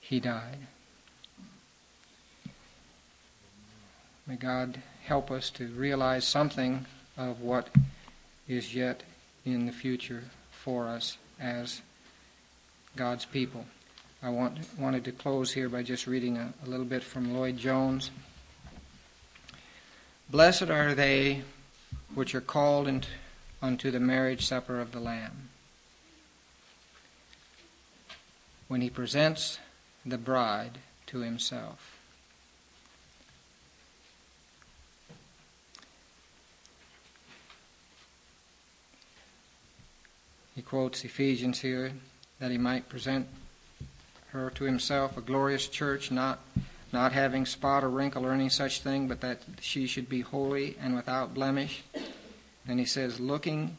he 0.00 0.20
died. 0.20 0.66
May 4.26 4.36
God 4.36 4.80
help 5.04 5.30
us 5.30 5.50
to 5.50 5.66
realize 5.66 6.26
something 6.26 6.86
of 7.16 7.40
what 7.40 7.68
is 8.46 8.74
yet 8.74 9.02
in 9.44 9.66
the 9.66 9.72
future 9.72 10.24
for 10.50 10.86
us 10.86 11.18
as 11.40 11.82
God's 12.94 13.24
people. 13.24 13.66
I 14.22 14.28
want, 14.30 14.58
wanted 14.78 15.04
to 15.06 15.12
close 15.12 15.52
here 15.52 15.68
by 15.68 15.82
just 15.82 16.06
reading 16.06 16.36
a, 16.36 16.52
a 16.64 16.68
little 16.68 16.84
bit 16.84 17.02
from 17.02 17.34
Lloyd 17.34 17.56
Jones. 17.56 18.10
Blessed 20.30 20.70
are 20.70 20.94
they 20.94 21.42
which 22.14 22.34
are 22.34 22.40
called 22.40 22.86
into, 22.86 23.08
unto 23.60 23.90
the 23.90 23.98
marriage 23.98 24.46
supper 24.46 24.80
of 24.80 24.92
the 24.92 25.00
Lamb. 25.00 25.48
When 28.68 28.80
he 28.80 28.88
presents 28.88 29.58
the 30.06 30.18
bride 30.18 30.78
to 31.06 31.18
himself. 31.20 31.91
He 40.54 40.62
quotes 40.62 41.04
Ephesians 41.04 41.60
here 41.60 41.92
that 42.38 42.50
he 42.50 42.58
might 42.58 42.88
present 42.88 43.26
her 44.28 44.50
to 44.50 44.64
himself 44.64 45.16
a 45.16 45.20
glorious 45.20 45.68
church, 45.68 46.10
not 46.10 46.40
not 46.92 47.12
having 47.12 47.46
spot 47.46 47.82
or 47.82 47.88
wrinkle 47.88 48.26
or 48.26 48.32
any 48.32 48.50
such 48.50 48.80
thing, 48.80 49.08
but 49.08 49.22
that 49.22 49.40
she 49.60 49.86
should 49.86 50.08
be 50.08 50.20
holy 50.20 50.76
and 50.80 50.94
without 50.94 51.32
blemish. 51.32 51.82
And 52.68 52.78
he 52.78 52.84
says, 52.84 53.18
looking 53.18 53.78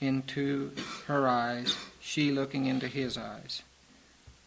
into 0.00 0.70
her 1.06 1.26
eyes, 1.26 1.76
she 2.00 2.30
looking 2.30 2.66
into 2.66 2.86
his 2.86 3.18
eyes. 3.18 3.62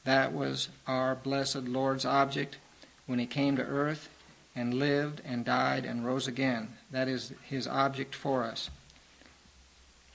That 0.05 0.33
was 0.33 0.69
our 0.87 1.15
blessed 1.15 1.65
Lord's 1.65 2.05
object 2.05 2.57
when 3.05 3.19
he 3.19 3.25
came 3.25 3.57
to 3.57 3.63
earth 3.63 4.09
and 4.55 4.73
lived 4.73 5.21
and 5.25 5.43
died 5.43 5.83
and 5.83 6.05
rose 6.05 6.27
again. 6.27 6.69
That 6.91 7.09
is 7.09 7.33
his 7.43 7.67
object 7.67 8.15
for 8.15 8.43
us. 8.43 8.69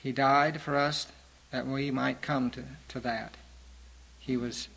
He 0.03 0.13
died 0.13 0.63
for 0.63 0.77
us 0.77 1.07
that 1.51 1.67
we 1.67 1.91
might 1.91 2.23
come 2.23 2.51
to, 2.51 2.65
to 2.89 3.01
that. 3.01 3.37
He 4.19 4.37
was 4.37 4.69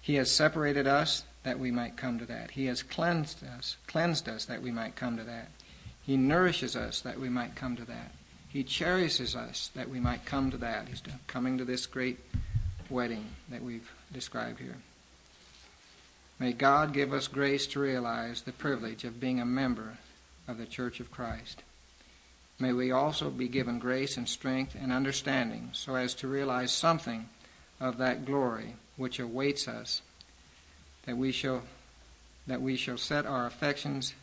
He 0.00 0.14
has 0.14 0.30
separated 0.30 0.86
us 0.86 1.24
that 1.42 1.58
we 1.58 1.70
might 1.70 1.96
come 1.96 2.18
to 2.18 2.26
that. 2.26 2.52
He 2.52 2.66
has 2.66 2.82
cleansed 2.82 3.44
us, 3.44 3.76
cleansed 3.86 4.28
us 4.28 4.44
that 4.46 4.62
we 4.62 4.70
might 4.70 4.96
come 4.96 5.16
to 5.16 5.24
that. 5.24 5.48
He 6.02 6.16
nourishes 6.16 6.74
us 6.76 7.00
that 7.02 7.20
we 7.20 7.28
might 7.28 7.54
come 7.54 7.76
to 7.76 7.84
that. 7.84 8.12
He 8.48 8.64
cherishes 8.64 9.36
us 9.36 9.70
that 9.74 9.90
we 9.90 10.00
might 10.00 10.24
come 10.24 10.50
to 10.50 10.56
that. 10.58 10.88
He's 10.88 11.02
coming 11.26 11.58
to 11.58 11.64
this 11.64 11.86
great 11.86 12.18
wedding 12.88 13.26
that 13.50 13.62
we've 13.62 13.90
described 14.12 14.58
here. 14.58 14.76
May 16.38 16.52
God 16.52 16.94
give 16.94 17.12
us 17.12 17.28
grace 17.28 17.66
to 17.68 17.80
realize 17.80 18.42
the 18.42 18.52
privilege 18.52 19.04
of 19.04 19.20
being 19.20 19.40
a 19.40 19.44
member 19.44 19.98
of 20.46 20.56
the 20.56 20.66
Church 20.66 21.00
of 21.00 21.10
Christ. 21.10 21.62
May 22.60 22.72
we 22.72 22.90
also 22.90 23.30
be 23.30 23.46
given 23.46 23.78
grace 23.78 24.16
and 24.16 24.28
strength 24.28 24.74
and 24.74 24.92
understanding 24.92 25.70
so 25.72 25.94
as 25.94 26.14
to 26.16 26.28
realize 26.28 26.72
something 26.72 27.28
of 27.80 27.98
that 27.98 28.24
glory 28.24 28.74
which 28.96 29.20
awaits 29.20 29.68
us, 29.68 30.02
that 31.06 31.16
we 31.16 31.30
shall, 31.30 31.62
that 32.48 32.60
we 32.60 32.76
shall 32.76 32.98
set 32.98 33.26
our 33.26 33.46
affections 33.46 34.14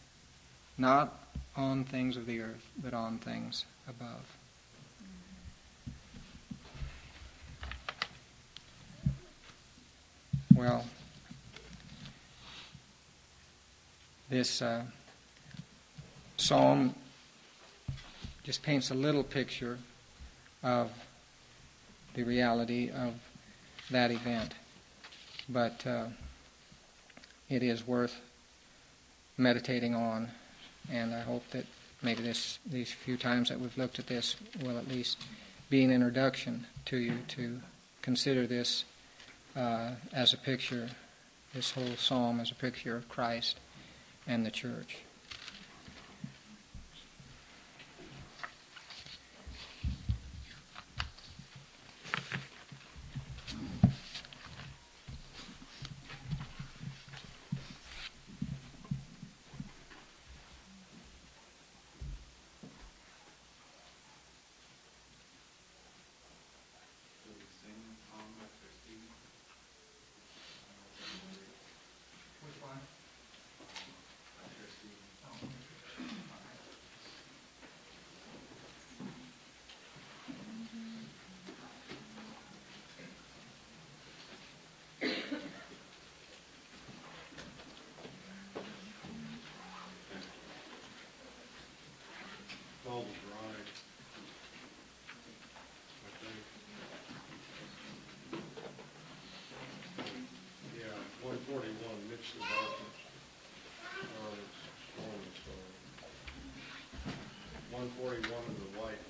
not 0.77 1.17
on 1.55 1.85
things 1.85 2.17
of 2.17 2.25
the 2.25 2.41
earth, 2.41 2.69
but 2.83 2.93
on 2.93 3.17
things 3.19 3.63
above. 3.87 4.37
Well, 10.53 10.85
this 14.29 14.61
uh, 14.61 14.83
psalm 16.35 16.95
just 18.45 18.61
paints 18.61 18.91
a 18.91 18.93
little 18.93 19.23
picture 19.23 19.79
of 20.61 20.91
the 22.13 22.23
reality 22.23 22.91
of 22.91 23.15
that 23.89 24.11
event. 24.11 24.53
But 25.49 25.85
uh, 25.85 26.05
it 27.49 27.63
is 27.63 27.85
worth 27.87 28.15
meditating 29.37 29.95
on, 29.95 30.29
and 30.91 31.13
I 31.13 31.21
hope 31.21 31.43
that 31.51 31.65
maybe 32.03 32.21
this 32.21 32.59
these 32.65 32.91
few 32.91 33.17
times 33.17 33.49
that 33.49 33.59
we've 33.59 33.77
looked 33.77 33.97
at 33.97 34.07
this 34.07 34.35
will 34.61 34.77
at 34.77 34.87
least 34.87 35.17
be 35.71 35.83
an 35.83 35.91
introduction 35.91 36.67
to 36.85 36.97
you 36.97 37.17
to 37.29 37.59
consider 38.03 38.45
this 38.45 38.85
uh, 39.55 39.91
as 40.13 40.33
a 40.33 40.37
picture, 40.37 40.89
this 41.55 41.71
whole 41.71 41.95
psalm 41.97 42.39
as 42.39 42.51
a 42.51 42.55
picture 42.55 42.95
of 42.95 43.09
Christ 43.09 43.59
and 44.27 44.45
the 44.45 44.51
church. 44.51 44.97
This 102.15 102.19
is 102.19 102.49
Barton's. 102.49 102.99
Um, 103.93 104.39
Coleman's 104.95 105.37
story. 105.43 105.75
One 107.85 107.93
forty-one 108.01 108.45
of 108.49 108.73
the 108.73 108.79
white. 108.81 109.04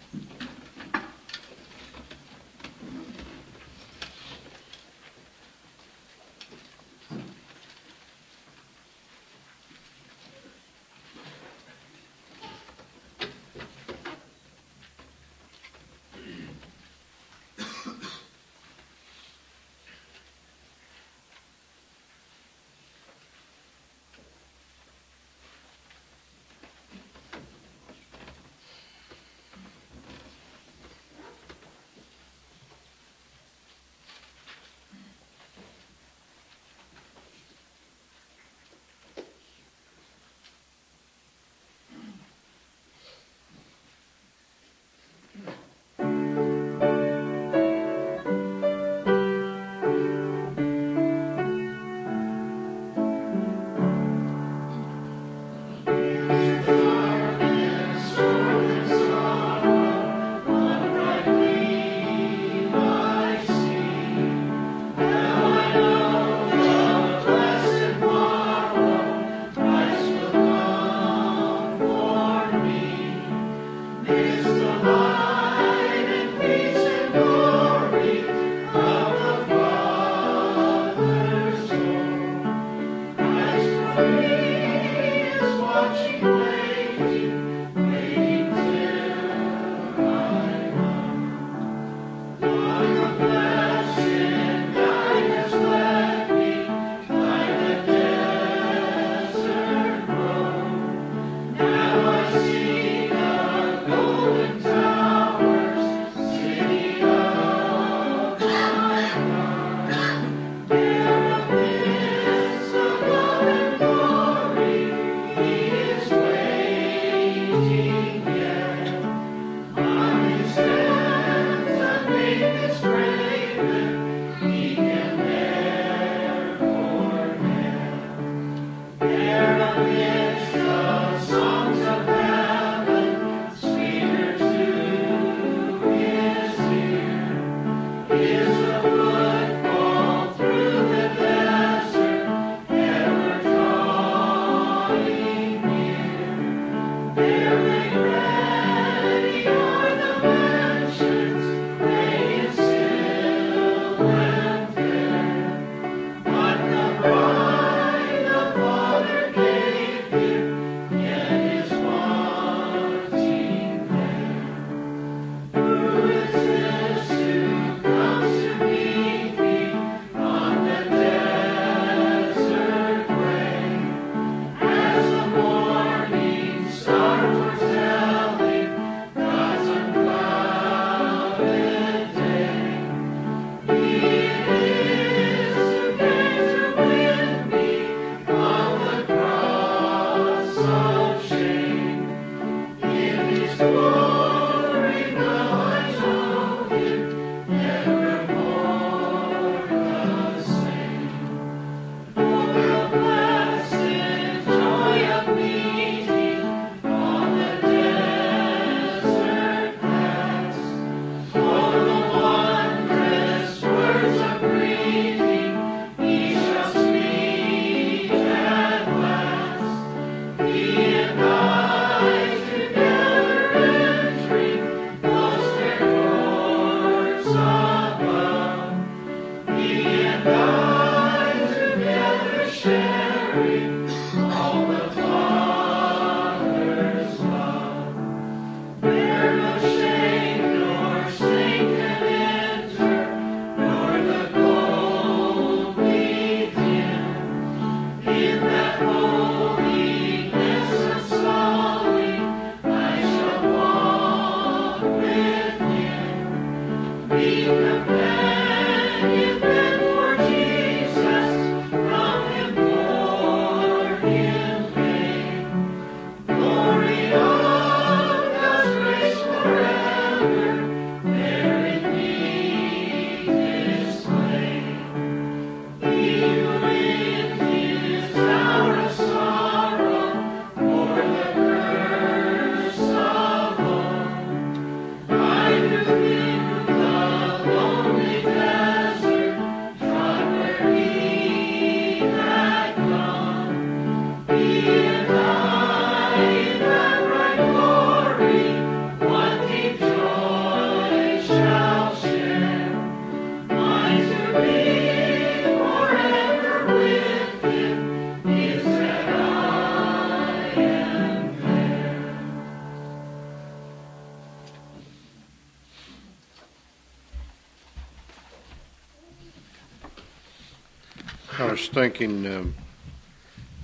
Thinking, 321.89 322.25
um, 322.25 322.55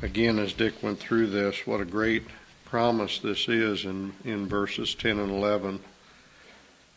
again, 0.04 0.38
as 0.38 0.54
Dick 0.54 0.84
went 0.84 1.00
through 1.00 1.26
this, 1.26 1.66
what 1.66 1.82
a 1.82 1.86
great 1.86 2.22
promise 2.66 3.18
this 3.18 3.50
is 3.50 3.84
in, 3.84 4.14
in 4.24 4.48
verses 4.48 4.94
10 4.94 5.18
and 5.18 5.32
11. 5.32 5.80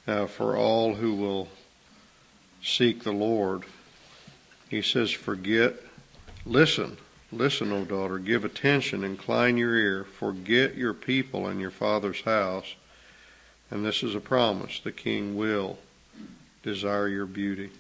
Uh, 0.07 0.27
for 0.27 0.55
all 0.55 0.97
who 0.97 1.15
will 1.15 1.49
seek 2.63 3.05
the 3.05 3.13
Lord, 3.13 3.63
he 4.69 4.83
says, 4.83 5.13
forget, 5.13 5.77
listen, 6.45 6.99
listen, 7.33 7.73
O 7.73 7.87
daughter, 7.87 8.19
give 8.19 8.45
attention, 8.45 9.03
incline 9.03 9.57
your 9.57 9.77
ear, 9.77 10.05
forget 10.05 10.75
your 10.75 10.93
people 10.93 11.47
and 11.47 11.59
your 11.59 11.71
father's 11.71 12.21
house. 12.21 12.75
And 13.71 13.83
this 13.83 14.03
is 14.03 14.15
a 14.15 14.21
promise 14.21 14.79
the 14.79 14.93
king 14.93 15.39
will 15.39 15.79
desire 16.63 17.09
your 17.09 17.25
beauty. 17.25 17.71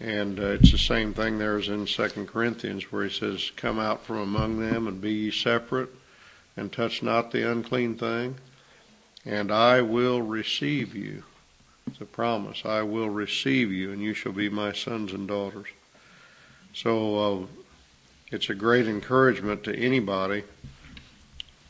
And 0.00 0.38
uh, 0.38 0.46
it's 0.52 0.70
the 0.70 0.78
same 0.78 1.12
thing 1.12 1.38
there 1.38 1.58
as 1.58 1.68
in 1.68 1.86
Second 1.86 2.28
Corinthians, 2.28 2.92
where 2.92 3.04
he 3.04 3.10
says, 3.10 3.50
Come 3.56 3.78
out 3.78 4.04
from 4.04 4.18
among 4.18 4.60
them 4.60 4.86
and 4.86 5.00
be 5.00 5.12
ye 5.12 5.30
separate, 5.30 5.90
and 6.56 6.72
touch 6.72 7.02
not 7.02 7.32
the 7.32 7.50
unclean 7.50 7.96
thing, 7.96 8.36
and 9.24 9.50
I 9.50 9.82
will 9.82 10.22
receive 10.22 10.94
you. 10.94 11.24
It's 11.88 12.00
a 12.00 12.04
promise. 12.04 12.62
I 12.64 12.82
will 12.82 13.08
receive 13.08 13.72
you, 13.72 13.90
and 13.90 14.00
you 14.00 14.14
shall 14.14 14.32
be 14.32 14.48
my 14.48 14.72
sons 14.72 15.12
and 15.12 15.26
daughters. 15.26 15.68
So 16.74 17.16
uh, 17.42 17.46
it's 18.30 18.50
a 18.50 18.54
great 18.54 18.86
encouragement 18.86 19.64
to 19.64 19.74
anybody 19.74 20.44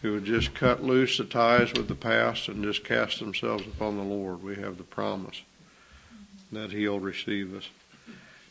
who 0.02 0.12
would 0.12 0.24
just 0.24 0.54
cut 0.54 0.82
loose 0.82 1.16
the 1.16 1.24
ties 1.24 1.72
with 1.72 1.88
the 1.88 1.94
past 1.94 2.48
and 2.48 2.62
just 2.62 2.84
cast 2.84 3.20
themselves 3.20 3.66
upon 3.66 3.96
the 3.96 4.02
Lord. 4.02 4.42
We 4.42 4.56
have 4.56 4.76
the 4.76 4.84
promise 4.84 5.42
that 6.52 6.72
He'll 6.72 7.00
receive 7.00 7.56
us. 7.56 7.68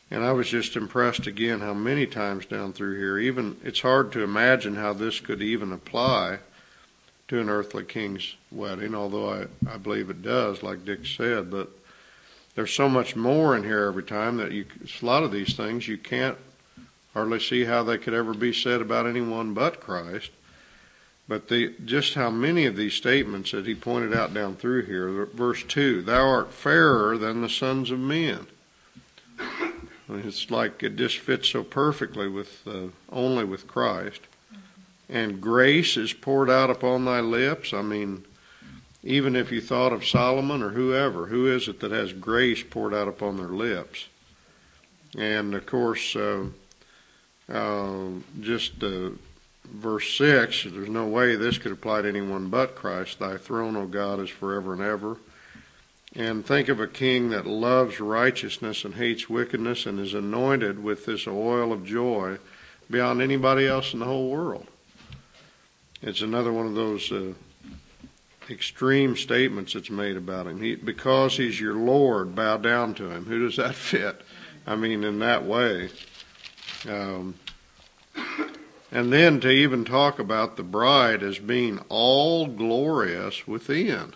And 0.09 0.23
I 0.23 0.31
was 0.31 0.47
just 0.47 0.75
impressed 0.75 1.27
again 1.27 1.59
how 1.59 1.73
many 1.73 2.05
times 2.05 2.45
down 2.45 2.71
through 2.71 2.97
here, 2.97 3.17
even 3.17 3.57
it's 3.63 3.81
hard 3.81 4.11
to 4.13 4.23
imagine 4.23 4.75
how 4.75 4.93
this 4.93 5.19
could 5.19 5.41
even 5.41 5.73
apply 5.73 6.39
to 7.27 7.41
an 7.41 7.49
earthly 7.49 7.83
king's 7.83 8.35
wedding, 8.51 8.95
although 8.95 9.29
I, 9.29 9.45
I 9.69 9.77
believe 9.77 10.09
it 10.09 10.21
does, 10.21 10.63
like 10.63 10.85
Dick 10.85 11.05
said. 11.05 11.51
But 11.51 11.69
there's 12.55 12.73
so 12.73 12.87
much 12.87 13.15
more 13.15 13.55
in 13.55 13.63
here 13.63 13.85
every 13.85 14.03
time 14.03 14.37
that 14.37 14.53
you, 14.53 14.65
a 15.01 15.05
lot 15.05 15.23
of 15.23 15.31
these 15.31 15.55
things 15.55 15.87
you 15.89 15.97
can't 15.97 16.37
hardly 17.13 17.39
see 17.39 17.65
how 17.65 17.83
they 17.83 17.97
could 17.97 18.13
ever 18.13 18.33
be 18.33 18.53
said 18.53 18.79
about 18.79 19.07
anyone 19.07 19.53
but 19.53 19.81
Christ. 19.81 20.31
But 21.27 21.49
the, 21.49 21.73
just 21.83 22.13
how 22.13 22.29
many 22.29 22.65
of 22.65 22.77
these 22.77 22.93
statements 22.93 23.51
that 23.51 23.67
he 23.67 23.75
pointed 23.75 24.13
out 24.13 24.33
down 24.33 24.55
through 24.55 24.85
here, 24.85 25.25
verse 25.25 25.63
2, 25.63 26.03
thou 26.03 26.25
art 26.25 26.53
fairer 26.53 27.17
than 27.17 27.41
the 27.41 27.49
sons 27.49 27.91
of 27.91 27.99
men. 27.99 28.47
I 30.07 30.13
mean, 30.13 30.27
it's 30.27 30.49
like 30.49 30.83
it 30.83 30.95
just 30.95 31.17
fits 31.17 31.49
so 31.49 31.63
perfectly 31.63 32.27
with 32.27 32.65
uh, 32.67 32.87
only 33.11 33.43
with 33.43 33.67
Christ. 33.67 34.21
And 35.09 35.41
grace 35.41 35.95
is 35.95 36.13
poured 36.13 36.49
out 36.49 36.69
upon 36.69 37.05
thy 37.05 37.21
lips. 37.21 37.73
I 37.73 37.81
mean, 37.81 38.25
even 39.03 39.35
if 39.35 39.51
you 39.51 39.61
thought 39.61 39.93
of 39.93 40.05
Solomon 40.05 40.61
or 40.61 40.69
whoever, 40.69 41.27
who 41.27 41.47
is 41.47 41.67
it 41.67 41.79
that 41.79 41.91
has 41.91 42.11
grace 42.11 42.63
poured 42.63 42.93
out 42.93 43.07
upon 43.07 43.37
their 43.37 43.47
lips? 43.47 44.07
And 45.17 45.53
of 45.53 45.65
course, 45.65 46.15
uh, 46.15 46.47
uh, 47.49 48.07
just 48.41 48.83
uh, 48.83 49.11
verse 49.63 50.17
6 50.17 50.67
there's 50.71 50.89
no 50.89 51.05
way 51.07 51.35
this 51.35 51.57
could 51.57 51.71
apply 51.71 52.01
to 52.01 52.09
anyone 52.09 52.49
but 52.49 52.75
Christ. 52.75 53.19
Thy 53.19 53.37
throne, 53.37 53.75
O 53.75 53.85
God, 53.85 54.19
is 54.19 54.29
forever 54.29 54.73
and 54.73 54.81
ever. 54.81 55.17
And 56.17 56.43
think 56.43 56.67
of 56.67 56.79
a 56.79 56.87
king 56.87 57.29
that 57.29 57.45
loves 57.45 57.99
righteousness 57.99 58.83
and 58.83 58.95
hates 58.95 59.29
wickedness 59.29 59.85
and 59.85 59.99
is 59.99 60.15
anointed 60.15 60.83
with 60.83 61.05
this 61.05 61.27
oil 61.27 61.71
of 61.71 61.85
joy 61.85 62.39
beyond 62.89 63.21
anybody 63.21 63.67
else 63.67 63.93
in 63.93 63.99
the 63.99 64.05
whole 64.05 64.31
world. 64.31 64.65
It's 66.01 66.21
another 66.21 66.51
one 66.51 66.65
of 66.65 66.73
those 66.73 67.11
uh, 67.11 67.33
extreme 68.49 69.15
statements 69.15 69.73
that's 69.73 69.91
made 69.91 70.17
about 70.17 70.47
him. 70.47 70.59
He, 70.59 70.73
because 70.73 71.37
he's 71.37 71.61
your 71.61 71.75
Lord, 71.75 72.33
bow 72.33 72.57
down 72.57 72.95
to 72.95 73.11
him. 73.11 73.25
Who 73.25 73.45
does 73.45 73.57
that 73.57 73.75
fit? 73.75 74.19
I 74.65 74.75
mean, 74.75 75.03
in 75.03 75.19
that 75.19 75.45
way. 75.45 75.89
Um, 76.89 77.35
and 78.91 79.13
then 79.13 79.39
to 79.41 79.49
even 79.49 79.85
talk 79.85 80.17
about 80.17 80.57
the 80.57 80.63
bride 80.63 81.21
as 81.21 81.37
being 81.37 81.77
all 81.89 82.47
glorious 82.47 83.45
within. 83.45 84.13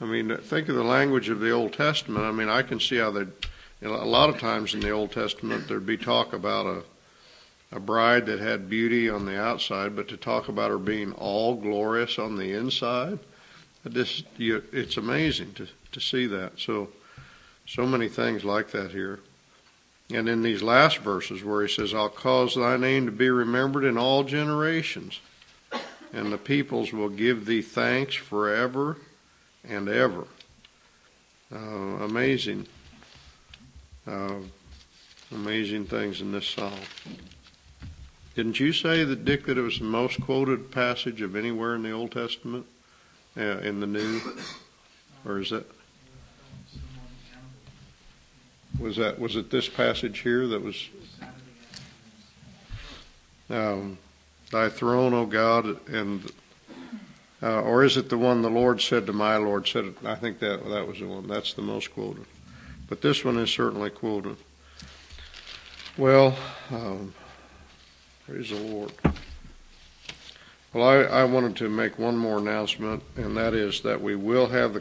I 0.00 0.04
mean, 0.04 0.36
think 0.36 0.68
of 0.68 0.74
the 0.74 0.84
language 0.84 1.30
of 1.30 1.40
the 1.40 1.52
Old 1.52 1.72
Testament. 1.72 2.24
I 2.24 2.30
mean, 2.30 2.50
I 2.50 2.60
can 2.62 2.80
see 2.80 2.96
how 2.96 3.10
they, 3.10 3.26
a 3.82 3.88
lot 3.88 4.28
of 4.28 4.38
times 4.38 4.74
in 4.74 4.80
the 4.80 4.90
Old 4.90 5.10
Testament, 5.10 5.68
there'd 5.68 5.86
be 5.86 5.96
talk 5.96 6.34
about 6.34 6.66
a, 6.66 6.82
a 7.76 7.80
bride 7.80 8.26
that 8.26 8.38
had 8.38 8.68
beauty 8.68 9.08
on 9.08 9.24
the 9.24 9.40
outside, 9.40 9.96
but 9.96 10.08
to 10.08 10.18
talk 10.18 10.48
about 10.48 10.70
her 10.70 10.78
being 10.78 11.12
all 11.12 11.54
glorious 11.54 12.18
on 12.18 12.36
the 12.36 12.52
inside, 12.52 13.18
just, 13.88 14.26
you, 14.36 14.62
it's 14.70 14.98
amazing 14.98 15.54
to, 15.54 15.66
to 15.92 16.00
see 16.00 16.26
that. 16.26 16.58
So, 16.58 16.90
so 17.66 17.86
many 17.86 18.08
things 18.08 18.44
like 18.44 18.72
that 18.72 18.90
here. 18.90 19.20
And 20.12 20.28
in 20.28 20.42
these 20.42 20.62
last 20.62 20.98
verses 20.98 21.42
where 21.42 21.66
he 21.66 21.72
says, 21.72 21.94
I'll 21.94 22.10
cause 22.10 22.54
thy 22.54 22.76
name 22.76 23.06
to 23.06 23.12
be 23.12 23.30
remembered 23.30 23.84
in 23.84 23.96
all 23.96 24.24
generations, 24.24 25.20
and 26.12 26.30
the 26.30 26.38
peoples 26.38 26.92
will 26.92 27.08
give 27.08 27.46
thee 27.46 27.62
thanks 27.62 28.14
forever 28.14 28.98
and 29.68 29.88
ever. 29.88 30.24
Uh, 31.54 31.58
amazing, 31.58 32.66
uh, 34.06 34.34
amazing 35.32 35.86
things 35.86 36.20
in 36.20 36.32
this 36.32 36.46
psalm. 36.46 36.72
Didn't 38.34 38.60
you 38.60 38.72
say 38.72 39.04
that 39.04 39.24
Dick 39.24 39.46
that 39.46 39.56
it 39.56 39.62
was 39.62 39.78
the 39.78 39.84
most 39.84 40.20
quoted 40.20 40.70
passage 40.70 41.22
of 41.22 41.36
anywhere 41.36 41.74
in 41.74 41.82
the 41.82 41.92
Old 41.92 42.12
Testament, 42.12 42.66
uh, 43.36 43.58
in 43.58 43.80
the 43.80 43.86
New, 43.86 44.20
or 45.24 45.38
is 45.38 45.50
that? 45.50 45.66
Was 48.78 48.96
that 48.96 49.18
was 49.18 49.36
it 49.36 49.50
this 49.50 49.68
passage 49.68 50.18
here 50.18 50.46
that 50.48 50.62
was? 50.62 50.88
Um, 53.48 53.98
Thy 54.50 54.68
throne, 54.68 55.12
O 55.12 55.26
God, 55.26 55.88
and 55.88 56.30
uh, 57.46 57.60
or 57.60 57.84
is 57.84 57.96
it 57.96 58.08
the 58.08 58.18
one 58.18 58.42
the 58.42 58.50
Lord 58.50 58.80
said 58.80 59.06
to 59.06 59.12
my 59.12 59.36
Lord? 59.36 59.68
Said 59.68 59.94
I 60.04 60.16
think 60.16 60.40
that 60.40 60.68
that 60.68 60.88
was 60.88 60.98
the 60.98 61.06
one. 61.06 61.28
That's 61.28 61.52
the 61.52 61.62
most 61.62 61.92
quoted, 61.94 62.24
but 62.88 63.02
this 63.02 63.24
one 63.24 63.38
is 63.38 63.50
certainly 63.50 63.90
quoted. 63.90 64.36
Well, 65.96 66.36
um, 66.72 67.14
praise 68.26 68.50
the 68.50 68.56
Lord. 68.56 68.92
Well, 70.72 70.88
I, 70.88 70.96
I 71.20 71.24
wanted 71.24 71.54
to 71.56 71.68
make 71.68 72.00
one 72.00 72.16
more 72.16 72.38
announcement, 72.38 73.04
and 73.16 73.36
that 73.36 73.54
is 73.54 73.80
that 73.82 74.02
we 74.02 74.16
will 74.16 74.48
have 74.48 74.74
the 74.74 74.80